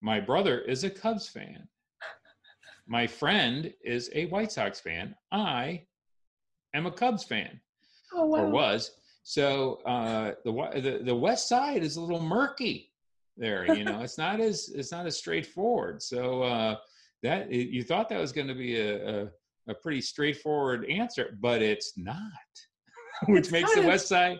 my 0.00 0.20
brother 0.20 0.60
is 0.60 0.84
a 0.84 0.90
Cubs 0.90 1.28
fan. 1.28 1.68
My 2.86 3.06
friend 3.06 3.72
is 3.82 4.10
a 4.14 4.26
White 4.26 4.52
Sox 4.52 4.78
fan. 4.80 5.14
I 5.32 5.84
am 6.74 6.86
a 6.86 6.92
Cubs 6.92 7.24
fan, 7.24 7.60
oh 8.12 8.26
wow! 8.26 8.38
or 8.38 8.50
was. 8.50 8.90
So 9.22 9.80
uh, 9.86 10.32
the, 10.44 10.52
the 10.80 11.00
the 11.04 11.14
West 11.14 11.48
Side 11.48 11.82
is 11.82 11.96
a 11.96 12.00
little 12.00 12.20
murky 12.20 12.92
there. 13.36 13.74
You 13.74 13.84
know, 13.84 14.00
it's 14.02 14.18
not 14.18 14.40
as 14.40 14.70
it's 14.74 14.92
not 14.92 15.06
as 15.06 15.16
straightforward. 15.16 16.02
So 16.02 16.42
uh, 16.42 16.76
that 17.22 17.50
you 17.50 17.82
thought 17.82 18.10
that 18.10 18.20
was 18.20 18.32
going 18.32 18.48
to 18.48 18.54
be 18.54 18.78
a, 18.78 19.22
a 19.22 19.28
a 19.68 19.74
pretty 19.74 20.00
straightforward 20.00 20.84
answer, 20.90 21.36
but 21.40 21.62
it's 21.62 21.96
not, 21.96 22.20
which 23.28 23.44
It's 23.44 23.52
makes 23.52 23.74
the 23.74 23.82
West 23.82 24.08
Side 24.08 24.38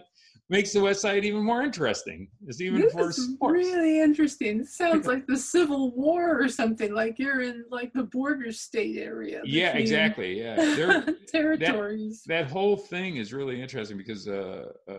makes 0.51 0.73
the 0.73 0.81
West 0.81 1.01
Side 1.01 1.25
even 1.25 1.43
more 1.43 1.63
interesting. 1.63 2.29
It's 2.47 2.61
even 2.61 2.83
this 2.83 2.93
for 2.93 3.09
is 3.09 3.17
sports. 3.17 3.55
really 3.55 4.01
interesting. 4.01 4.61
It 4.61 4.69
sounds 4.69 5.07
like 5.07 5.27
the 5.27 5.37
Civil 5.37 5.93
War 5.93 6.39
or 6.41 6.49
something. 6.49 6.93
Like 6.95 7.19
you're 7.19 7.41
in 7.43 7.65
like 7.71 7.93
the 7.95 8.03
border 8.05 8.53
state 8.53 8.99
area. 8.99 9.41
yeah, 9.45 9.73
exactly. 9.77 10.39
Yeah, 10.41 10.57
There- 10.77 11.07
territories. 11.27 12.23
that 12.27 12.51
whole 12.51 12.77
thing 12.77 13.17
is 13.17 13.33
really 13.33 13.61
interesting 13.61 13.97
because 13.97 14.29
uh, 14.29 14.73
uh, 14.89 14.95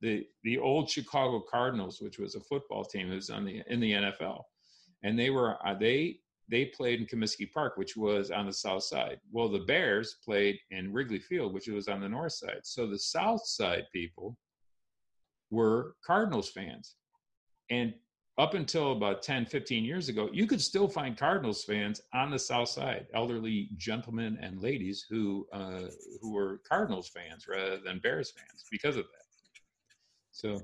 the 0.00 0.26
the 0.44 0.58
old 0.58 0.88
Chicago 0.90 1.40
Cardinals, 1.48 2.00
which 2.00 2.18
was 2.18 2.34
a 2.34 2.40
football 2.40 2.84
team, 2.84 3.12
is 3.12 3.30
on 3.30 3.44
the 3.44 3.62
in 3.68 3.78
the 3.80 3.92
NFL, 3.92 4.42
and 5.02 5.18
they 5.18 5.30
were 5.30 5.56
uh, 5.66 5.74
they 5.74 6.16
they 6.48 6.64
played 6.66 7.00
in 7.00 7.06
Comiskey 7.06 7.50
Park, 7.50 7.76
which 7.76 7.96
was 7.96 8.30
on 8.30 8.46
the 8.46 8.52
south 8.52 8.82
side. 8.84 9.20
Well, 9.30 9.48
the 9.48 9.60
Bears 9.60 10.16
played 10.24 10.58
in 10.70 10.92
Wrigley 10.92 11.20
Field, 11.20 11.54
which 11.54 11.68
was 11.68 11.88
on 11.88 12.00
the 12.00 12.08
north 12.08 12.32
side. 12.32 12.60
So 12.64 12.86
the 12.86 12.98
south 12.98 13.46
side 13.46 13.84
people 13.92 14.36
were 15.52 15.94
Cardinals 16.04 16.50
fans, 16.50 16.96
and 17.70 17.94
up 18.38 18.54
until 18.54 18.92
about 18.92 19.22
10 19.22 19.44
15 19.44 19.84
years 19.84 20.08
ago 20.08 20.30
you 20.32 20.46
could 20.46 20.60
still 20.60 20.88
find 20.88 21.18
cardinals 21.18 21.64
fans 21.64 22.00
on 22.14 22.30
the 22.30 22.38
south 22.38 22.70
side 22.70 23.06
elderly 23.14 23.68
gentlemen 23.76 24.38
and 24.40 24.62
ladies 24.62 25.04
who 25.10 25.46
uh, 25.52 25.82
who 26.20 26.32
were 26.32 26.62
cardinals 26.66 27.08
fans 27.10 27.46
rather 27.46 27.78
than 27.84 27.98
bears 27.98 28.32
fans 28.32 28.64
because 28.70 28.96
of 28.96 29.04
that 29.04 29.26
so 30.32 30.58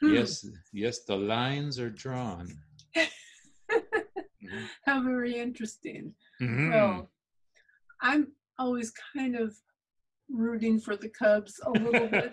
Hmm. 0.00 0.14
yes 0.14 0.46
yes 0.72 1.04
the 1.04 1.14
lines 1.16 1.78
are 1.78 1.90
drawn 1.90 2.48
Mhm. 4.42 4.68
How 4.86 5.02
very 5.02 5.36
interesting. 5.38 6.14
Mhm. 6.40 6.68
Well, 6.70 7.10
I'm 8.00 8.28
always 8.58 8.90
kind 9.12 9.36
of 9.36 9.54
rooting 10.30 10.78
for 10.80 10.96
the 10.96 11.08
Cubs 11.08 11.60
a 11.64 11.70
little 11.70 12.06
bit, 12.08 12.32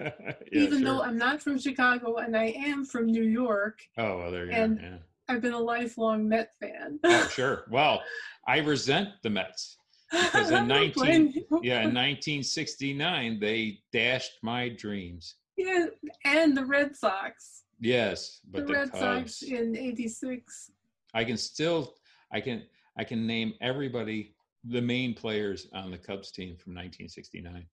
Yeah, 0.52 0.60
even 0.62 0.84
though. 0.84 1.02
I'm 1.02 1.18
not 1.18 1.42
from 1.42 1.58
Chicago 1.60 2.18
and 2.18 2.36
I 2.36 2.48
am 2.58 2.86
from 2.86 3.06
New 3.08 3.24
York. 3.24 3.80
oh 3.98 4.18
well 4.18 4.32
there 4.32 4.46
you 4.46 4.52
and- 4.52 4.80
go 4.80 4.84
yeah. 4.86 4.98
I've 5.28 5.42
been 5.42 5.54
a 5.54 5.60
lifelong 5.60 6.30
Met 6.30 6.52
fan. 6.60 7.00
oh 7.04 7.28
sure 7.34 7.66
well 7.72 8.04
i 8.48 8.60
resent 8.60 9.10
the 9.24 9.30
mets 9.32 9.78
because 10.12 10.52
in 10.52 10.68
19 10.80 11.34
yeah 11.64 11.82
in 11.82 11.94
1969 11.96 13.40
they 13.40 13.80
dashed 13.92 14.34
my 14.44 14.70
dreams 14.70 15.36
Yeah, 15.58 15.86
and 16.26 16.56
the 16.56 16.64
Red 16.66 16.96
Sox. 16.96 17.64
yes 17.80 18.42
The, 18.52 18.60
but 18.60 18.68
the, 18.68 18.74
Red 18.74 18.92
Cubs, 18.92 19.40
Sox 19.40 19.42
in 19.42 19.76
'86. 19.76 20.72
I 21.16 21.24
can 21.24 21.38
still 21.38 21.96
I 22.32 22.40
can 22.40 22.64
I 22.98 23.04
can 23.04 23.26
name 23.26 23.54
everybody 23.62 24.36
the 24.64 24.82
main 24.82 25.14
players 25.16 25.68
on 25.74 25.90
the 25.92 25.98
Cubs 25.98 26.30
team 26.32 26.56
from 26.56 26.74
1969. 26.76 27.66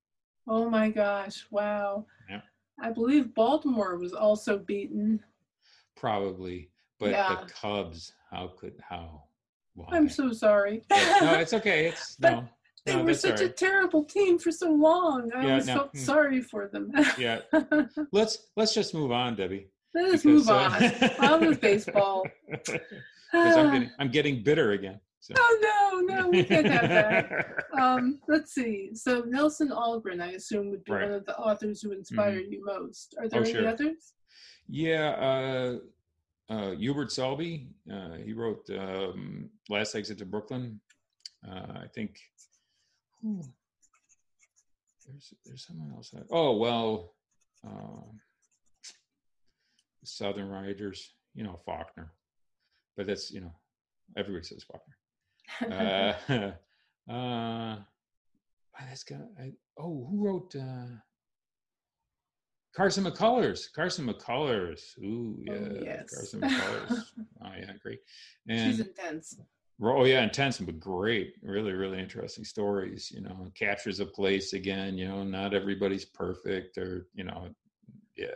Oh 0.49 0.69
my 0.69 0.91
gosh! 0.91 1.47
Wow. 1.51 2.07
Yeah. 2.29 2.41
I 2.81 2.91
believe 2.91 3.35
Baltimore 3.35 3.97
was 3.99 4.13
also 4.13 4.59
beaten. 4.59 5.21
Probably, 5.97 6.71
but 6.99 7.11
Yeah. 7.11 7.45
the 7.45 7.53
Cubs, 7.53 8.13
how 8.31 8.49
could 8.59 8.75
how? 8.89 9.25
Why? 9.75 9.87
I'm 9.93 10.09
so 10.09 10.33
sorry. 10.33 10.83
Yeah, 10.91 11.19
no, 11.23 11.35
it's 11.35 11.53
okay. 11.61 11.87
It's 11.87 12.17
But 12.17 12.31
no, 12.33 12.49
they 12.85 12.97
no, 12.97 13.05
were 13.05 13.15
such 13.15 13.41
a 13.41 13.49
terrible 13.49 14.05
team 14.05 14.39
for 14.39 14.51
so 14.51 14.71
long. 14.71 15.31
I 15.35 15.43
Yeah, 15.45 15.49
always 15.51 15.67
no, 15.67 15.75
felt 15.75 15.95
mm. 15.95 15.99
sorry 15.99 16.41
for 16.43 16.69
them. 16.69 16.93
yeah. 17.19 17.41
Let's 18.13 18.49
let's 18.57 18.75
just 18.75 18.95
move 18.95 19.13
on, 19.13 19.37
Debbi. 19.37 19.67
Let's 19.95 20.23
because, 20.23 20.25
move 20.25 20.49
uh, 20.49 21.11
on. 21.21 21.33
On 21.33 21.47
with 21.49 21.61
baseball. 21.61 22.27
I'm 23.33 23.71
getting 23.73 23.91
I'm 23.99 24.11
getting 24.11 24.43
bitter 24.43 24.73
again. 24.73 25.01
So. 25.25 25.35
oh 25.39 26.03
no, 26.09 26.17
no, 26.17 26.29
we 26.31 26.43
can't 26.43 26.67
have 26.67 26.89
that. 26.89 27.65
Um, 27.81 28.19
let's 28.29 28.53
see. 28.53 28.91
So 28.95 29.21
Nelson 29.27 29.69
Algren, 29.71 30.21
I 30.21 30.33
assume, 30.33 30.69
would 30.71 30.83
be 30.85 30.93
Right. 30.93 31.05
one 31.05 31.13
of 31.13 31.25
the 31.27 31.37
authors 31.39 31.81
who 31.81 31.93
inspire 31.93 32.39
you 32.41 32.63
most. 32.65 33.15
Are 33.19 33.29
there 33.29 33.39
Oh, 33.41 33.45
any 33.45 33.53
sure. 33.53 33.69
others? 33.69 34.15
Yeah, 34.69 35.79
uh, 36.51 36.53
uh, 36.53 36.71
Hubert 36.73 37.13
Selby. 37.13 37.69
Uh, 37.91 38.15
he 38.17 38.33
wrote 38.33 38.69
um, 38.71 39.49
"Last 39.71 39.95
Exit 39.95 40.19
to 40.19 40.27
Brooklyn." 40.27 40.81
Uh, 41.49 41.79
I 41.85 41.87
think. 41.95 42.19
Who, 43.23 43.43
there's 45.07 45.35
there's 45.45 45.65
someone 45.67 45.93
else. 45.95 46.13
I, 46.17 46.23
oh 46.31 46.57
well, 46.57 47.15
um, 47.65 48.21
Southern 50.05 50.49
Writers. 50.49 51.15
You 51.35 51.45
know 51.45 51.59
Faulkner, 51.65 52.13
but 52.97 53.07
that's 53.07 53.31
you 53.31 53.41
know 53.41 53.55
everybody 54.17 54.45
says 54.45 54.63
Faulkner. 54.65 54.97
Uh, 55.61 56.13
uh, 57.11 57.77
that's 58.79 59.05
got. 59.05 59.21
I, 59.39 59.53
oh, 59.79 60.07
who 60.11 60.25
wrote? 60.25 60.55
Uh, 60.57 60.97
Carson 62.75 63.05
McCullers. 63.05 63.73
Carson 63.75 64.07
McCullers. 64.07 64.99
Ooh, 64.99 65.39
yeah. 65.41 65.53
Oh, 65.53 65.77
yes. 65.83 66.15
Carson 66.15 66.41
McCullers. 66.41 67.03
oh, 67.45 67.51
yeah, 67.59 67.73
great. 67.83 67.99
She's 68.49 68.81
intense. 68.81 69.39
oh, 69.83 70.05
yeah, 70.05 70.23
intense, 70.23 70.59
but 70.59 70.81
great. 70.81 71.35
Really, 71.43 71.73
really 71.73 71.99
interesting 71.99 72.45
stories. 72.45 73.11
You 73.15 73.23
know, 73.23 73.51
captures 73.55 74.01
a 74.01 74.07
place 74.07 74.55
again. 74.55 74.97
You 74.97 75.09
know, 75.09 75.23
not 75.23 75.55
everybody's 75.55 76.07
perfect, 76.07 76.79
or 76.79 77.09
you 77.15 77.25
know, 77.25 77.49
yeah, 78.17 78.29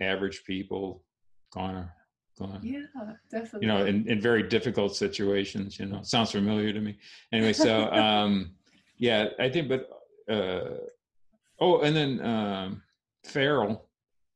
average 0.00 0.44
people 0.44 1.04
gone 1.52 1.90
gone. 2.38 2.60
Yeah, 2.62 2.82
definitely. 3.30 3.66
You 3.66 3.68
know, 3.68 3.84
in, 3.86 4.08
in 4.08 4.20
very 4.20 4.42
difficult 4.42 4.96
situations. 4.96 5.78
You 5.78 5.86
know, 5.86 6.02
sounds 6.02 6.32
familiar 6.32 6.72
to 6.72 6.80
me. 6.80 6.98
Anyway, 7.32 7.52
so 7.52 7.90
um, 7.92 8.52
yeah, 8.98 9.28
I 9.38 9.48
think, 9.48 9.68
but 9.68 9.88
uh, 10.32 10.76
oh, 11.60 11.80
and 11.80 11.96
then 11.96 12.24
um, 12.24 12.82
Farrell, 13.24 13.88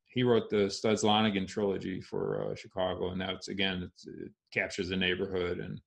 he 0.06 0.22
wrote 0.22 0.48
the 0.50 0.70
Studs 0.70 1.02
Lonigan 1.02 1.46
trilogy 1.46 2.00
for 2.00 2.50
uh, 2.50 2.54
Chicago, 2.54 3.10
and 3.10 3.20
that's 3.20 3.48
again, 3.48 3.82
it's, 3.82 4.06
it 4.06 4.32
captures 4.52 4.88
the 4.88 4.96
neighborhood, 4.96 5.58
and 5.58 5.80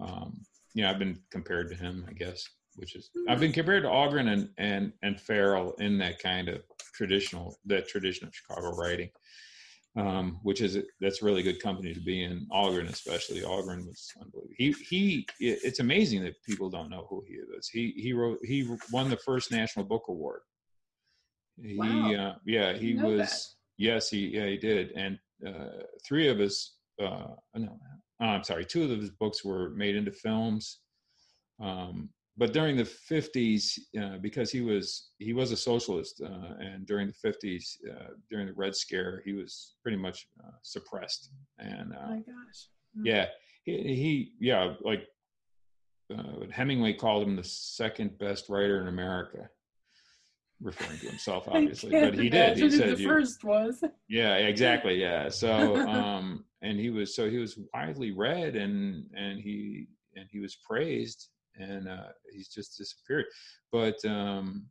um, 0.00 0.40
yeah, 0.74 0.90
I've 0.90 0.98
been 0.98 1.20
compared 1.30 1.68
to 1.70 1.76
him, 1.76 2.06
I 2.08 2.12
guess, 2.12 2.44
which 2.76 2.94
is 2.94 3.10
I've 3.28 3.40
been 3.40 3.52
compared 3.52 3.82
to 3.82 3.88
Algren 3.88 4.32
and 4.32 4.48
and 4.58 4.92
and 5.02 5.20
Farrell 5.20 5.72
in 5.78 5.98
that 5.98 6.22
kind 6.22 6.48
of 6.48 6.62
traditional 6.94 7.56
that 7.66 7.88
tradition 7.88 8.26
of 8.26 8.34
Chicago 8.34 8.74
writing. 8.74 9.10
Um, 9.98 10.38
which 10.44 10.60
is 10.60 10.78
that's 11.00 11.22
really 11.22 11.42
good 11.42 11.60
company 11.60 11.92
to 11.92 12.00
be 12.00 12.22
in. 12.22 12.46
Algren, 12.52 12.88
especially 12.88 13.40
Algren, 13.40 13.84
was 13.84 14.12
unbelievable. 14.22 14.54
He 14.56 14.72
he. 14.72 15.26
It's 15.40 15.80
amazing 15.80 16.22
that 16.22 16.40
people 16.44 16.70
don't 16.70 16.88
know 16.88 17.06
who 17.10 17.24
he 17.26 17.34
is. 17.34 17.68
He 17.68 17.92
he 17.96 18.12
wrote 18.12 18.38
he 18.44 18.58
won 18.92 19.10
the 19.10 19.16
first 19.16 19.50
National 19.50 19.84
Book 19.84 20.04
Award. 20.08 20.42
He 21.60 21.76
Wow. 21.76 22.12
uh, 22.14 22.34
yeah 22.46 22.74
he 22.74 22.94
was 22.94 23.18
that. 23.28 23.44
yes 23.76 24.08
he 24.10 24.28
yeah 24.28 24.46
he 24.46 24.56
did 24.56 24.92
and 24.92 25.18
uh, 25.44 25.82
three 26.06 26.28
of 26.28 26.38
his 26.38 26.74
uh, 27.02 27.34
no 27.56 27.76
I'm 28.20 28.44
sorry 28.44 28.64
two 28.64 28.84
of 28.84 28.90
his 29.00 29.10
books 29.10 29.44
were 29.44 29.70
made 29.70 29.96
into 29.96 30.12
films. 30.12 30.78
Um, 31.60 32.10
but 32.38 32.52
during 32.52 32.76
the 32.76 32.84
50s, 32.84 33.78
uh, 34.00 34.18
because 34.18 34.52
he 34.52 34.60
was 34.60 35.10
he 35.18 35.32
was 35.32 35.50
a 35.50 35.56
socialist, 35.56 36.22
uh, 36.24 36.54
and 36.60 36.86
during 36.86 37.08
the 37.08 37.28
50s, 37.28 37.76
uh, 37.90 38.10
during 38.30 38.46
the 38.46 38.52
Red 38.52 38.76
Scare, 38.76 39.22
he 39.24 39.32
was 39.32 39.74
pretty 39.82 39.98
much 39.98 40.28
uh, 40.42 40.56
suppressed. 40.62 41.30
And 41.58 41.92
Oh 41.92 42.00
uh, 42.00 42.08
my 42.10 42.16
gosh. 42.18 42.68
yeah, 43.02 43.26
he, 43.64 43.72
he 43.72 44.32
yeah 44.40 44.74
like 44.82 45.08
uh, 46.16 46.46
Hemingway 46.52 46.92
called 46.94 47.26
him 47.26 47.34
the 47.34 47.44
second 47.44 48.16
best 48.18 48.48
writer 48.48 48.80
in 48.80 48.86
America, 48.86 49.50
referring 50.60 50.98
to 51.00 51.08
himself, 51.08 51.48
obviously. 51.48 51.90
But 51.90 52.14
he 52.14 52.28
did. 52.28 52.56
He 52.56 52.70
said 52.70 52.96
the 52.96 53.02
you, 53.02 53.08
first 53.08 53.42
was. 53.42 53.82
yeah, 54.08 54.34
exactly. 54.36 55.00
Yeah. 55.00 55.28
So, 55.28 55.76
um, 55.88 56.44
and 56.62 56.78
he 56.78 56.90
was 56.90 57.16
so 57.16 57.28
he 57.28 57.38
was 57.38 57.58
widely 57.74 58.12
read, 58.12 58.54
and 58.54 59.06
and 59.12 59.40
he 59.40 59.88
and 60.14 60.28
he 60.30 60.38
was 60.38 60.56
praised, 60.56 61.28
and 61.58 61.88
uh, 61.88 62.08
he's 62.32 62.48
just 62.48 62.76
disappeared. 62.78 63.26
But 63.72 64.02
um, 64.04 64.66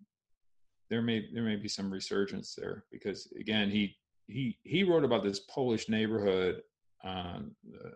there 0.90 1.02
may 1.02 1.28
there 1.34 1.44
may 1.44 1.56
be 1.56 1.68
some 1.68 1.92
resurgence 1.92 2.56
there 2.56 2.86
because 2.92 3.32
again, 3.40 3.70
he 3.70 3.96
he 4.28 4.58
he 4.64 4.84
wrote 4.84 5.04
about 5.04 5.24
this 5.24 5.42
Polish 5.42 5.90
neighborhood 5.90 6.62
on 7.04 7.52
uh, 7.74 7.90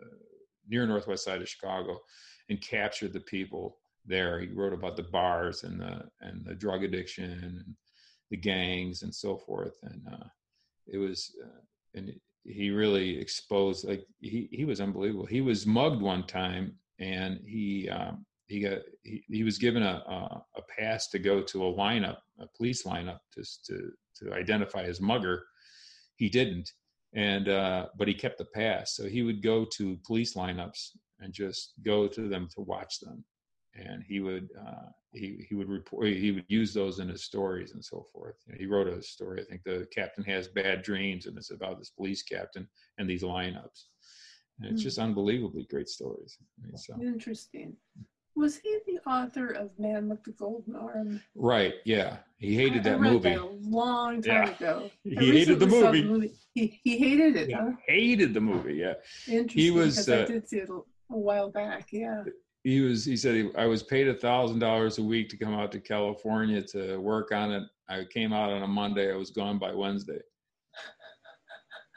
near 0.67 0.85
northwest 0.85 1.23
side 1.23 1.41
of 1.41 1.49
Chicago, 1.49 1.99
and 2.49 2.61
captured 2.61 3.13
the 3.13 3.21
people 3.21 3.77
there. 4.05 4.39
He 4.39 4.47
wrote 4.47 4.73
about 4.73 4.95
the 4.95 5.03
bars 5.03 5.63
and 5.63 5.79
the 5.79 6.03
and 6.21 6.45
the 6.45 6.55
drug 6.55 6.83
addiction 6.83 7.31
and 7.43 7.75
the 8.29 8.37
gangs 8.37 9.03
and 9.03 9.13
so 9.13 9.37
forth, 9.37 9.77
and 9.83 10.01
uh, 10.11 10.27
it 10.87 10.97
was 10.97 11.35
uh, 11.43 11.61
and 11.95 12.13
he 12.43 12.71
really 12.71 13.17
exposed 13.19 13.87
like 13.87 14.05
he 14.19 14.49
he 14.51 14.65
was 14.65 14.81
unbelievable. 14.81 15.25
He 15.25 15.41
was 15.41 15.67
mugged 15.67 16.01
one 16.01 16.25
time, 16.25 16.73
and 16.99 17.39
he 17.45 17.89
um, 17.89 18.25
he 18.51 18.59
got 18.59 18.79
he, 19.03 19.23
he 19.29 19.43
was 19.43 19.57
given 19.57 19.83
a, 19.83 20.03
a 20.07 20.43
a 20.57 20.61
pass 20.77 21.07
to 21.09 21.19
go 21.19 21.41
to 21.41 21.65
a 21.65 21.73
lineup, 21.73 22.17
a 22.39 22.47
police 22.57 22.83
lineup, 22.83 23.19
just 23.33 23.65
to 23.65 23.91
to 24.17 24.33
identify 24.33 24.83
his 24.83 25.01
mugger. 25.01 25.43
He 26.15 26.29
didn't, 26.29 26.71
and 27.13 27.49
uh, 27.49 27.87
but 27.97 28.07
he 28.07 28.13
kept 28.13 28.37
the 28.37 28.45
pass, 28.45 28.95
so 28.95 29.05
he 29.05 29.23
would 29.23 29.41
go 29.41 29.65
to 29.77 29.97
police 30.05 30.35
lineups 30.35 30.89
and 31.19 31.33
just 31.33 31.73
go 31.83 32.07
to 32.07 32.27
them 32.27 32.47
to 32.55 32.61
watch 32.61 32.99
them 32.99 33.23
and 33.75 34.03
he 34.03 34.19
would 34.19 34.49
uh, 34.59 34.89
he 35.13 35.45
he 35.47 35.55
would 35.55 35.69
report 35.69 36.07
he 36.07 36.31
would 36.31 36.45
use 36.47 36.73
those 36.73 36.99
in 36.99 37.07
his 37.07 37.23
stories 37.23 37.71
and 37.73 37.83
so 37.83 38.05
forth. 38.11 38.35
You 38.45 38.53
know, 38.53 38.59
he 38.59 38.65
wrote 38.65 38.87
a 38.87 39.01
story. 39.01 39.41
I 39.41 39.45
think 39.45 39.63
the 39.63 39.87
captain 39.93 40.23
has 40.25 40.47
bad 40.47 40.81
dreams, 40.81 41.25
and 41.25 41.37
it's 41.37 41.51
about 41.51 41.79
this 41.79 41.89
police 41.89 42.23
captain 42.23 42.67
and 42.97 43.09
these 43.09 43.23
lineups. 43.23 43.85
And 44.59 44.71
it's 44.71 44.81
mm. 44.81 44.85
just 44.85 44.99
unbelievably 44.99 45.67
great 45.69 45.89
stories. 45.89 46.37
I 46.41 46.67
mean, 46.67 46.77
so. 46.77 46.95
Interesting. 47.01 47.75
Was 48.35 48.57
he 48.57 48.79
the 48.87 48.99
author 49.09 49.51
of 49.51 49.69
Man 49.77 50.09
with 50.09 50.23
the 50.23 50.31
Golden 50.31 50.75
Arm? 50.75 51.21
Right. 51.35 51.75
Yeah, 51.85 52.17
he 52.37 52.55
hated 52.55 52.79
I, 52.87 52.91
that 52.91 53.01
movie. 53.01 53.29
That 53.29 53.41
a 53.41 53.45
long 53.45 54.21
time 54.21 54.47
yeah. 54.47 54.49
ago. 54.55 54.91
He 55.03 55.15
hated 55.15 55.59
the 55.59 55.67
movie. 55.67 56.01
the 56.01 56.07
movie. 56.07 56.31
He 56.53 56.79
he 56.83 56.97
hated 56.97 57.35
it. 57.35 57.49
Yeah, 57.49 57.61
huh? 57.61 57.71
hated 57.87 58.33
the 58.33 58.41
movie. 58.41 58.75
Yeah. 58.75 58.93
Interesting. 59.27 59.61
He 59.61 59.71
was. 59.71 60.07
Uh, 60.07 60.23
I 60.23 60.25
did 60.25 60.49
see 60.49 60.57
it 60.57 60.69
a, 60.69 60.73
a 60.73 61.17
while 61.17 61.49
back. 61.49 61.89
Yeah. 61.91 62.23
He 62.63 62.81
was. 62.81 63.05
He 63.05 63.17
said 63.17 63.35
he, 63.35 63.49
I 63.57 63.65
was 63.65 63.83
paid 63.83 64.07
a 64.07 64.13
thousand 64.13 64.59
dollars 64.59 64.97
a 64.97 65.03
week 65.03 65.29
to 65.29 65.37
come 65.37 65.53
out 65.53 65.71
to 65.73 65.79
California 65.79 66.61
to 66.67 66.97
work 66.97 67.31
on 67.31 67.51
it. 67.51 67.63
I 67.89 68.05
came 68.05 68.31
out 68.33 68.51
on 68.51 68.63
a 68.63 68.67
Monday. 68.67 69.11
I 69.11 69.17
was 69.17 69.31
gone 69.31 69.59
by 69.59 69.73
Wednesday 69.73 70.19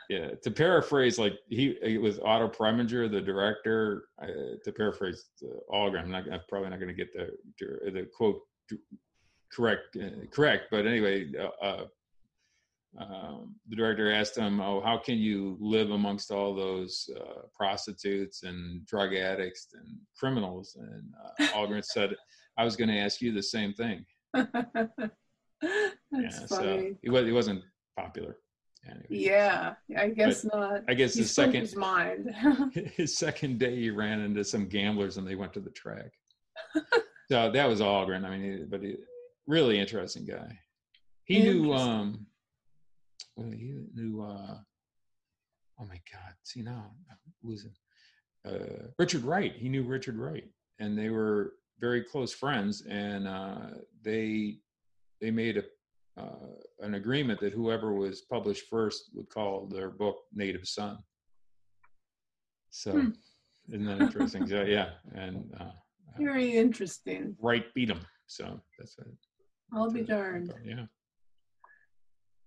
yeah 0.09 0.31
to 0.43 0.51
paraphrase 0.51 1.19
like 1.19 1.35
he 1.49 1.77
it 1.83 2.01
was 2.01 2.19
otto 2.21 2.49
preminger 2.49 3.11
the 3.11 3.21
director 3.21 4.05
uh, 4.23 4.57
to 4.65 4.73
paraphrase 4.73 5.27
Algren, 5.71 6.03
i'm 6.03 6.11
not 6.11 6.25
I'm 6.31 6.41
probably 6.49 6.71
not 6.71 6.81
going 6.81 6.95
to 6.95 6.95
get 6.95 7.13
the 7.13 7.31
the 7.91 8.09
quote 8.17 8.41
correct 9.53 9.97
uh, 9.97 10.27
correct 10.31 10.67
but 10.71 10.87
anyway 10.87 11.31
uh, 11.39 11.65
uh, 11.65 11.85
um, 12.99 13.57
the 13.69 13.77
director 13.77 14.13
asked 14.13 14.37
him 14.37 14.61
oh 14.61 14.81
how 14.81 14.99
can 14.99 15.19
you 15.19 15.57
live 15.61 15.91
amongst 15.91 16.31
all 16.31 16.55
those 16.55 17.09
uh, 17.21 17.43
prostitutes 17.57 18.45
and 18.45 18.87
drug 18.87 19.15
addicts 19.15 19.69
and 19.75 19.99
criminals? 20.17 20.77
And 20.79 21.13
uh, 21.25 21.53
Algren 21.55 21.85
said 21.95 22.15
i 22.57 22.65
was 22.65 22.77
going 22.77 22.89
to 22.89 22.99
ask 22.99 23.21
you 23.21 23.33
the 23.33 23.43
same 23.43 23.75
thing. 23.75 24.05
Yeah, 26.13 26.29
funny. 26.47 26.47
so 26.47 26.95
he, 27.03 27.11
was, 27.11 27.25
he 27.25 27.33
wasn't 27.33 27.65
popular 27.99 28.37
Anyway. 28.87 29.07
Yeah, 29.09 29.75
I 29.97 30.09
guess 30.09 30.43
but 30.43 30.55
not. 30.55 30.81
I 30.89 30.95
guess 30.95 31.15
the 31.15 31.25
second 31.25 31.61
his 31.63 31.77
mind. 31.77 32.35
his 32.97 33.17
second 33.17 33.59
day, 33.59 33.77
he 33.77 33.91
ran 33.91 34.21
into 34.21 34.45
some 34.45 34.69
gamblers, 34.69 35.17
and 35.17 35.27
they 35.27 35.35
went 35.35 35.53
to 35.55 35.61
the 35.61 35.71
track. 35.71 36.13
so 37.31 37.51
that 37.51 37.67
was 37.67 37.81
Algren. 37.81 38.25
I 38.25 38.37
mean, 38.37 38.67
but 38.71 38.83
he, 38.83 38.97
really 39.47 39.79
interesting 39.79 40.27
guy. 40.27 40.59
He 41.25 41.43
knew. 41.43 41.73
um 41.73 42.27
He 43.37 43.87
knew. 43.95 44.23
uh 44.23 44.59
Oh 45.81 45.85
my 45.87 46.01
God! 46.13 46.35
See 46.45 46.63
now, 46.63 46.93
I'm 47.11 47.17
losing. 47.43 47.73
Uh, 48.47 48.89
Richard 48.99 49.23
Wright. 49.25 49.55
He 49.57 49.69
knew 49.69 49.83
Richard 49.83 50.17
Wright, 50.17 50.45
and 50.79 50.97
they 50.97 51.09
were 51.09 51.55
very 51.81 52.03
close 52.03 52.33
friends. 52.33 52.83
And 52.89 53.27
uh, 53.27 53.71
they 54.03 54.59
they 55.21 55.31
made 55.31 55.57
a 55.57 55.65
uh, 56.17 56.47
an 56.81 56.95
agreement 56.95 57.41
that 57.41 57.53
whoever 57.53 57.93
was 57.93 58.23
published 58.23 58.69
first 58.69 59.11
would 59.15 59.29
call 59.29 59.67
their 59.67 59.91
book 59.91 60.17
Native 60.33 60.67
Son. 60.67 60.99
So, 62.71 62.93
hmm. 62.93 63.09
isn't 63.69 63.87
that 63.87 64.01
interesting? 64.01 64.47
so, 64.47 64.63
yeah, 64.63 64.91
and 65.15 65.53
uh, 65.59 65.71
very 66.19 66.57
interesting. 66.57 67.37
Wright 67.41 67.73
beat 67.75 67.91
him, 67.91 68.01
so 68.27 68.61
that's 68.79 68.97
it. 68.99 69.07
I'll 69.73 69.91
be 69.91 70.03
darned. 70.03 70.53
Yeah. 70.65 70.87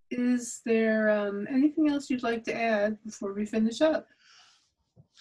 Is 0.09 0.61
there 0.65 1.09
um, 1.09 1.45
anything 1.49 1.89
else 1.89 2.09
you'd 2.09 2.23
like 2.23 2.43
to 2.45 2.55
add 2.55 2.97
before 3.03 3.33
we 3.33 3.45
finish 3.45 3.81
up? 3.81 4.07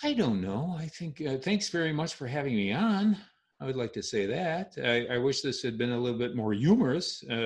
I 0.03 0.13
don't 0.13 0.41
know. 0.41 0.77
I 0.79 0.87
think 0.87 1.21
uh, 1.27 1.39
thanks 1.39 1.71
very 1.71 1.93
much 1.93 2.15
for 2.15 2.27
having 2.27 2.55
me 2.55 2.73
on. 2.73 3.17
I 3.61 3.65
would 3.65 3.77
like 3.77 3.93
to 3.95 4.03
say 4.03 4.27
that. 4.27 4.75
I, 4.83 5.15
I 5.15 5.19
wish 5.19 5.41
this 5.41 5.63
had 5.63 5.79
been 5.79 5.93
a 5.93 5.99
little 5.99 6.19
bit 6.19 6.37
more 6.37 6.53
humorous. 6.53 7.25
Uh, 7.25 7.37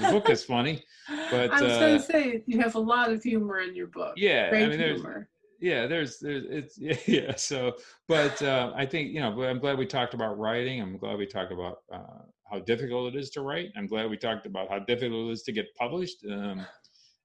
the 0.00 0.08
book 0.10 0.30
is 0.30 0.42
funny, 0.42 0.82
but 1.30 1.50
I 1.50 1.62
was 1.62 1.72
uh, 1.72 1.80
going 1.80 1.96
to 1.98 2.02
say 2.02 2.42
you 2.46 2.60
have 2.60 2.76
a 2.76 2.80
lot 2.80 3.12
of 3.12 3.22
humor 3.22 3.60
in 3.60 3.74
your 3.74 3.88
book. 3.88 4.14
Yeah, 4.16 4.48
Great 4.48 4.64
I 4.64 4.68
mean, 4.68 4.78
there's, 4.78 5.00
humor. 5.00 5.28
yeah, 5.60 5.86
there's, 5.86 6.18
there's, 6.18 6.44
it's, 6.48 6.78
yeah. 6.78 6.96
yeah 7.06 7.36
so, 7.36 7.74
but 8.08 8.40
uh, 8.40 8.72
I 8.74 8.86
think 8.86 9.12
you 9.12 9.20
know, 9.20 9.42
I'm 9.42 9.58
glad 9.58 9.76
we 9.76 9.84
talked 9.84 10.14
about 10.14 10.38
writing. 10.38 10.80
I'm 10.80 10.96
glad 10.96 11.18
we 11.18 11.26
talked 11.26 11.52
about 11.52 11.82
uh, 11.92 12.22
how 12.50 12.60
difficult 12.60 13.14
it 13.14 13.18
is 13.18 13.28
to 13.30 13.42
write. 13.42 13.70
I'm 13.76 13.86
glad 13.86 14.08
we 14.08 14.16
talked 14.16 14.46
about 14.46 14.70
how 14.70 14.78
difficult 14.78 15.28
it 15.28 15.32
is 15.32 15.42
to 15.42 15.52
get 15.52 15.66
published. 15.76 16.24
Um, 16.30 16.66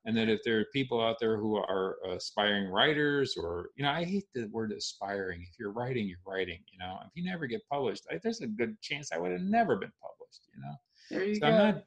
and 0.05 0.15
that 0.15 0.29
if 0.29 0.41
there 0.43 0.59
are 0.59 0.65
people 0.71 1.01
out 1.01 1.17
there 1.19 1.37
who 1.37 1.55
are 1.55 1.97
aspiring 2.09 2.69
writers 2.69 3.35
or 3.37 3.69
you 3.75 3.83
know 3.83 3.91
i 3.91 4.03
hate 4.03 4.25
the 4.33 4.45
word 4.45 4.71
aspiring 4.71 5.45
if 5.49 5.59
you're 5.59 5.71
writing 5.71 6.07
you're 6.07 6.17
writing 6.25 6.59
you 6.71 6.79
know 6.79 6.97
if 7.01 7.11
you 7.15 7.23
never 7.23 7.47
get 7.47 7.61
published 7.69 8.05
I, 8.11 8.19
there's 8.23 8.41
a 8.41 8.47
good 8.47 8.79
chance 8.81 9.11
i 9.11 9.17
would 9.17 9.31
have 9.31 9.41
never 9.41 9.75
been 9.75 9.91
published 10.01 10.41
you 10.53 10.61
know 10.61 10.75
there 11.11 11.27
you 11.27 11.35
so 11.35 11.41
go. 11.41 11.47
i'm 11.47 11.57
not 11.57 11.83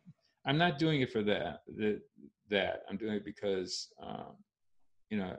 i'm 0.46 0.58
not 0.58 0.78
doing 0.78 1.00
it 1.00 1.12
for 1.12 1.22
that 1.22 1.62
that, 1.76 2.00
that. 2.50 2.82
i'm 2.88 2.96
doing 2.96 3.14
it 3.14 3.24
because 3.24 3.88
um, 4.02 4.36
you 5.10 5.18
know 5.18 5.36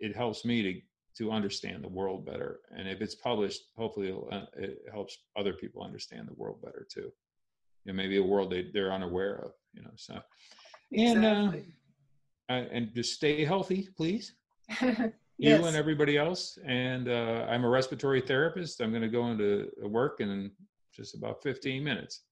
it 0.00 0.16
helps 0.16 0.44
me 0.44 0.62
to 0.62 0.80
to 1.16 1.30
understand 1.30 1.84
the 1.84 1.88
world 1.88 2.26
better 2.26 2.60
and 2.76 2.88
if 2.88 3.00
it's 3.00 3.14
published 3.14 3.68
hopefully 3.76 4.12
uh, 4.32 4.46
it 4.56 4.78
helps 4.92 5.18
other 5.36 5.52
people 5.52 5.82
understand 5.82 6.26
the 6.26 6.34
world 6.34 6.60
better 6.62 6.86
too 6.90 7.12
you 7.84 7.92
know 7.92 7.94
maybe 7.94 8.16
a 8.16 8.22
world 8.22 8.50
they, 8.50 8.68
they're 8.72 8.92
unaware 8.92 9.36
of 9.36 9.52
you 9.72 9.82
know 9.82 9.90
so 9.94 10.18
exactly. 10.90 11.60
uh, 11.60 11.83
uh, 12.48 12.64
and 12.72 12.94
just 12.94 13.14
stay 13.14 13.44
healthy, 13.44 13.88
please. 13.96 14.34
yes. 14.80 15.10
You 15.38 15.64
and 15.64 15.76
everybody 15.76 16.16
else. 16.16 16.58
And 16.64 17.08
uh, 17.08 17.46
I'm 17.48 17.64
a 17.64 17.68
respiratory 17.68 18.20
therapist. 18.20 18.80
I'm 18.80 18.90
going 18.90 19.02
to 19.02 19.08
go 19.08 19.26
into 19.28 19.70
work 19.82 20.20
in 20.20 20.50
just 20.92 21.14
about 21.14 21.42
15 21.42 21.82
minutes. 21.82 22.22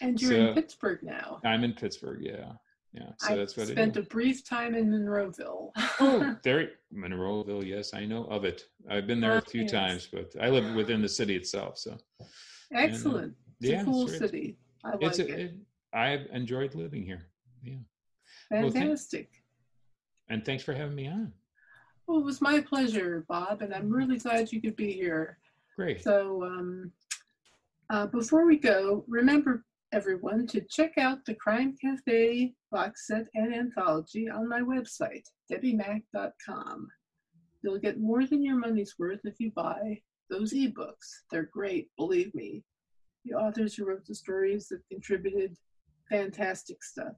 And 0.00 0.20
you're 0.20 0.30
so, 0.30 0.36
in 0.48 0.54
Pittsburgh 0.54 1.02
now. 1.02 1.40
I'm 1.44 1.64
in 1.64 1.72
Pittsburgh. 1.72 2.20
Yeah. 2.22 2.52
Yeah. 2.92 3.08
So 3.18 3.32
I 3.32 3.36
that's 3.36 3.56
what 3.56 3.68
spent 3.68 3.96
a 3.96 4.02
brief 4.02 4.44
time 4.44 4.74
in 4.74 4.90
Monroeville. 4.90 5.70
oh, 6.00 6.36
there, 6.42 6.72
Monroeville. 6.94 7.66
Yes, 7.66 7.94
I 7.94 8.04
know 8.04 8.24
of 8.24 8.44
it. 8.44 8.64
I've 8.90 9.06
been 9.06 9.20
there 9.20 9.38
a 9.38 9.42
few 9.42 9.62
yes. 9.62 9.70
times, 9.70 10.08
but 10.12 10.30
I 10.40 10.50
live 10.50 10.74
within 10.74 11.00
the 11.00 11.08
city 11.08 11.34
itself. 11.34 11.78
So 11.78 11.96
excellent. 12.74 13.24
And, 13.24 13.32
uh, 13.32 13.36
it's 13.60 13.70
yeah, 13.70 13.80
a 13.80 13.84
cool 13.84 14.08
it's, 14.08 14.18
city. 14.18 14.58
I 14.84 14.90
like 14.90 15.02
it's 15.02 15.18
a, 15.20 15.26
it. 15.26 15.40
it. 15.40 15.54
I've 15.94 16.26
enjoyed 16.32 16.74
living 16.74 17.04
here. 17.04 17.22
Yeah. 17.62 17.76
Fantastic. 18.50 19.30
Well, 19.32 19.41
and 20.32 20.44
thanks 20.44 20.64
for 20.64 20.72
having 20.72 20.96
me 20.96 21.08
on. 21.08 21.32
Well, 22.06 22.18
it 22.18 22.24
was 22.24 22.40
my 22.40 22.60
pleasure, 22.60 23.24
Bob, 23.28 23.60
and 23.60 23.72
I'm 23.74 23.90
really 23.90 24.16
glad 24.16 24.50
you 24.50 24.60
could 24.60 24.76
be 24.76 24.92
here. 24.92 25.38
Great. 25.76 26.02
So, 26.02 26.42
um, 26.44 26.90
uh, 27.90 28.06
before 28.06 28.46
we 28.46 28.56
go, 28.56 29.04
remember 29.06 29.64
everyone 29.92 30.46
to 30.46 30.62
check 30.62 30.96
out 30.96 31.24
the 31.26 31.34
Crime 31.34 31.76
Cafe 31.80 32.54
box 32.70 33.06
set 33.06 33.26
and 33.34 33.54
anthology 33.54 34.30
on 34.30 34.48
my 34.48 34.60
website, 34.60 35.24
debbimack.com. 35.50 36.88
You'll 37.62 37.78
get 37.78 38.00
more 38.00 38.26
than 38.26 38.42
your 38.42 38.56
money's 38.56 38.94
worth 38.98 39.20
if 39.24 39.38
you 39.38 39.52
buy 39.54 40.00
those 40.30 40.54
ebooks. 40.54 41.24
They're 41.30 41.50
great, 41.52 41.90
believe 41.98 42.34
me. 42.34 42.64
The 43.26 43.34
authors 43.34 43.74
who 43.74 43.84
wrote 43.84 44.06
the 44.06 44.14
stories 44.14 44.68
that 44.68 44.80
contributed 44.90 45.56
fantastic 46.10 46.82
stuff. 46.82 47.14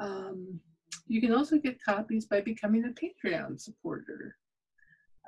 Um, 0.00 0.60
you 1.06 1.20
can 1.20 1.32
also 1.32 1.58
get 1.58 1.82
copies 1.82 2.26
by 2.26 2.40
becoming 2.40 2.84
a 2.84 2.88
Patreon 2.88 3.60
supporter. 3.60 4.36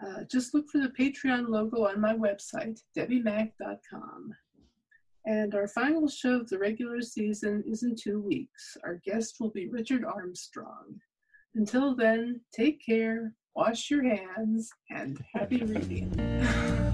Uh, 0.05 0.25
just 0.31 0.55
look 0.55 0.69
for 0.69 0.79
the 0.79 0.93
Patreon 0.99 1.49
logo 1.49 1.87
on 1.87 2.01
my 2.01 2.15
website, 2.15 2.81
debbimack.com. 2.97 4.35
And 5.25 5.55
our 5.55 5.67
final 5.67 6.07
show 6.09 6.41
of 6.41 6.49
the 6.49 6.59
regular 6.59 7.03
season 7.03 7.65
is 7.67 7.83
in 7.83 7.97
two 7.97 8.21
weeks. 8.21 8.77
Our 8.85 9.01
guest 9.05 9.37
will 9.41 9.51
be 9.51 9.69
Richard 9.69 10.05
Armstrong. 10.05 11.01
Until 11.55 11.97
then, 11.97 12.41
take 12.53 12.85
care, 12.85 13.33
wash 13.55 13.91
your 13.91 14.05
hands, 14.05 14.71
and 14.91 15.19
happy 15.35 15.65
reading. 15.65 16.83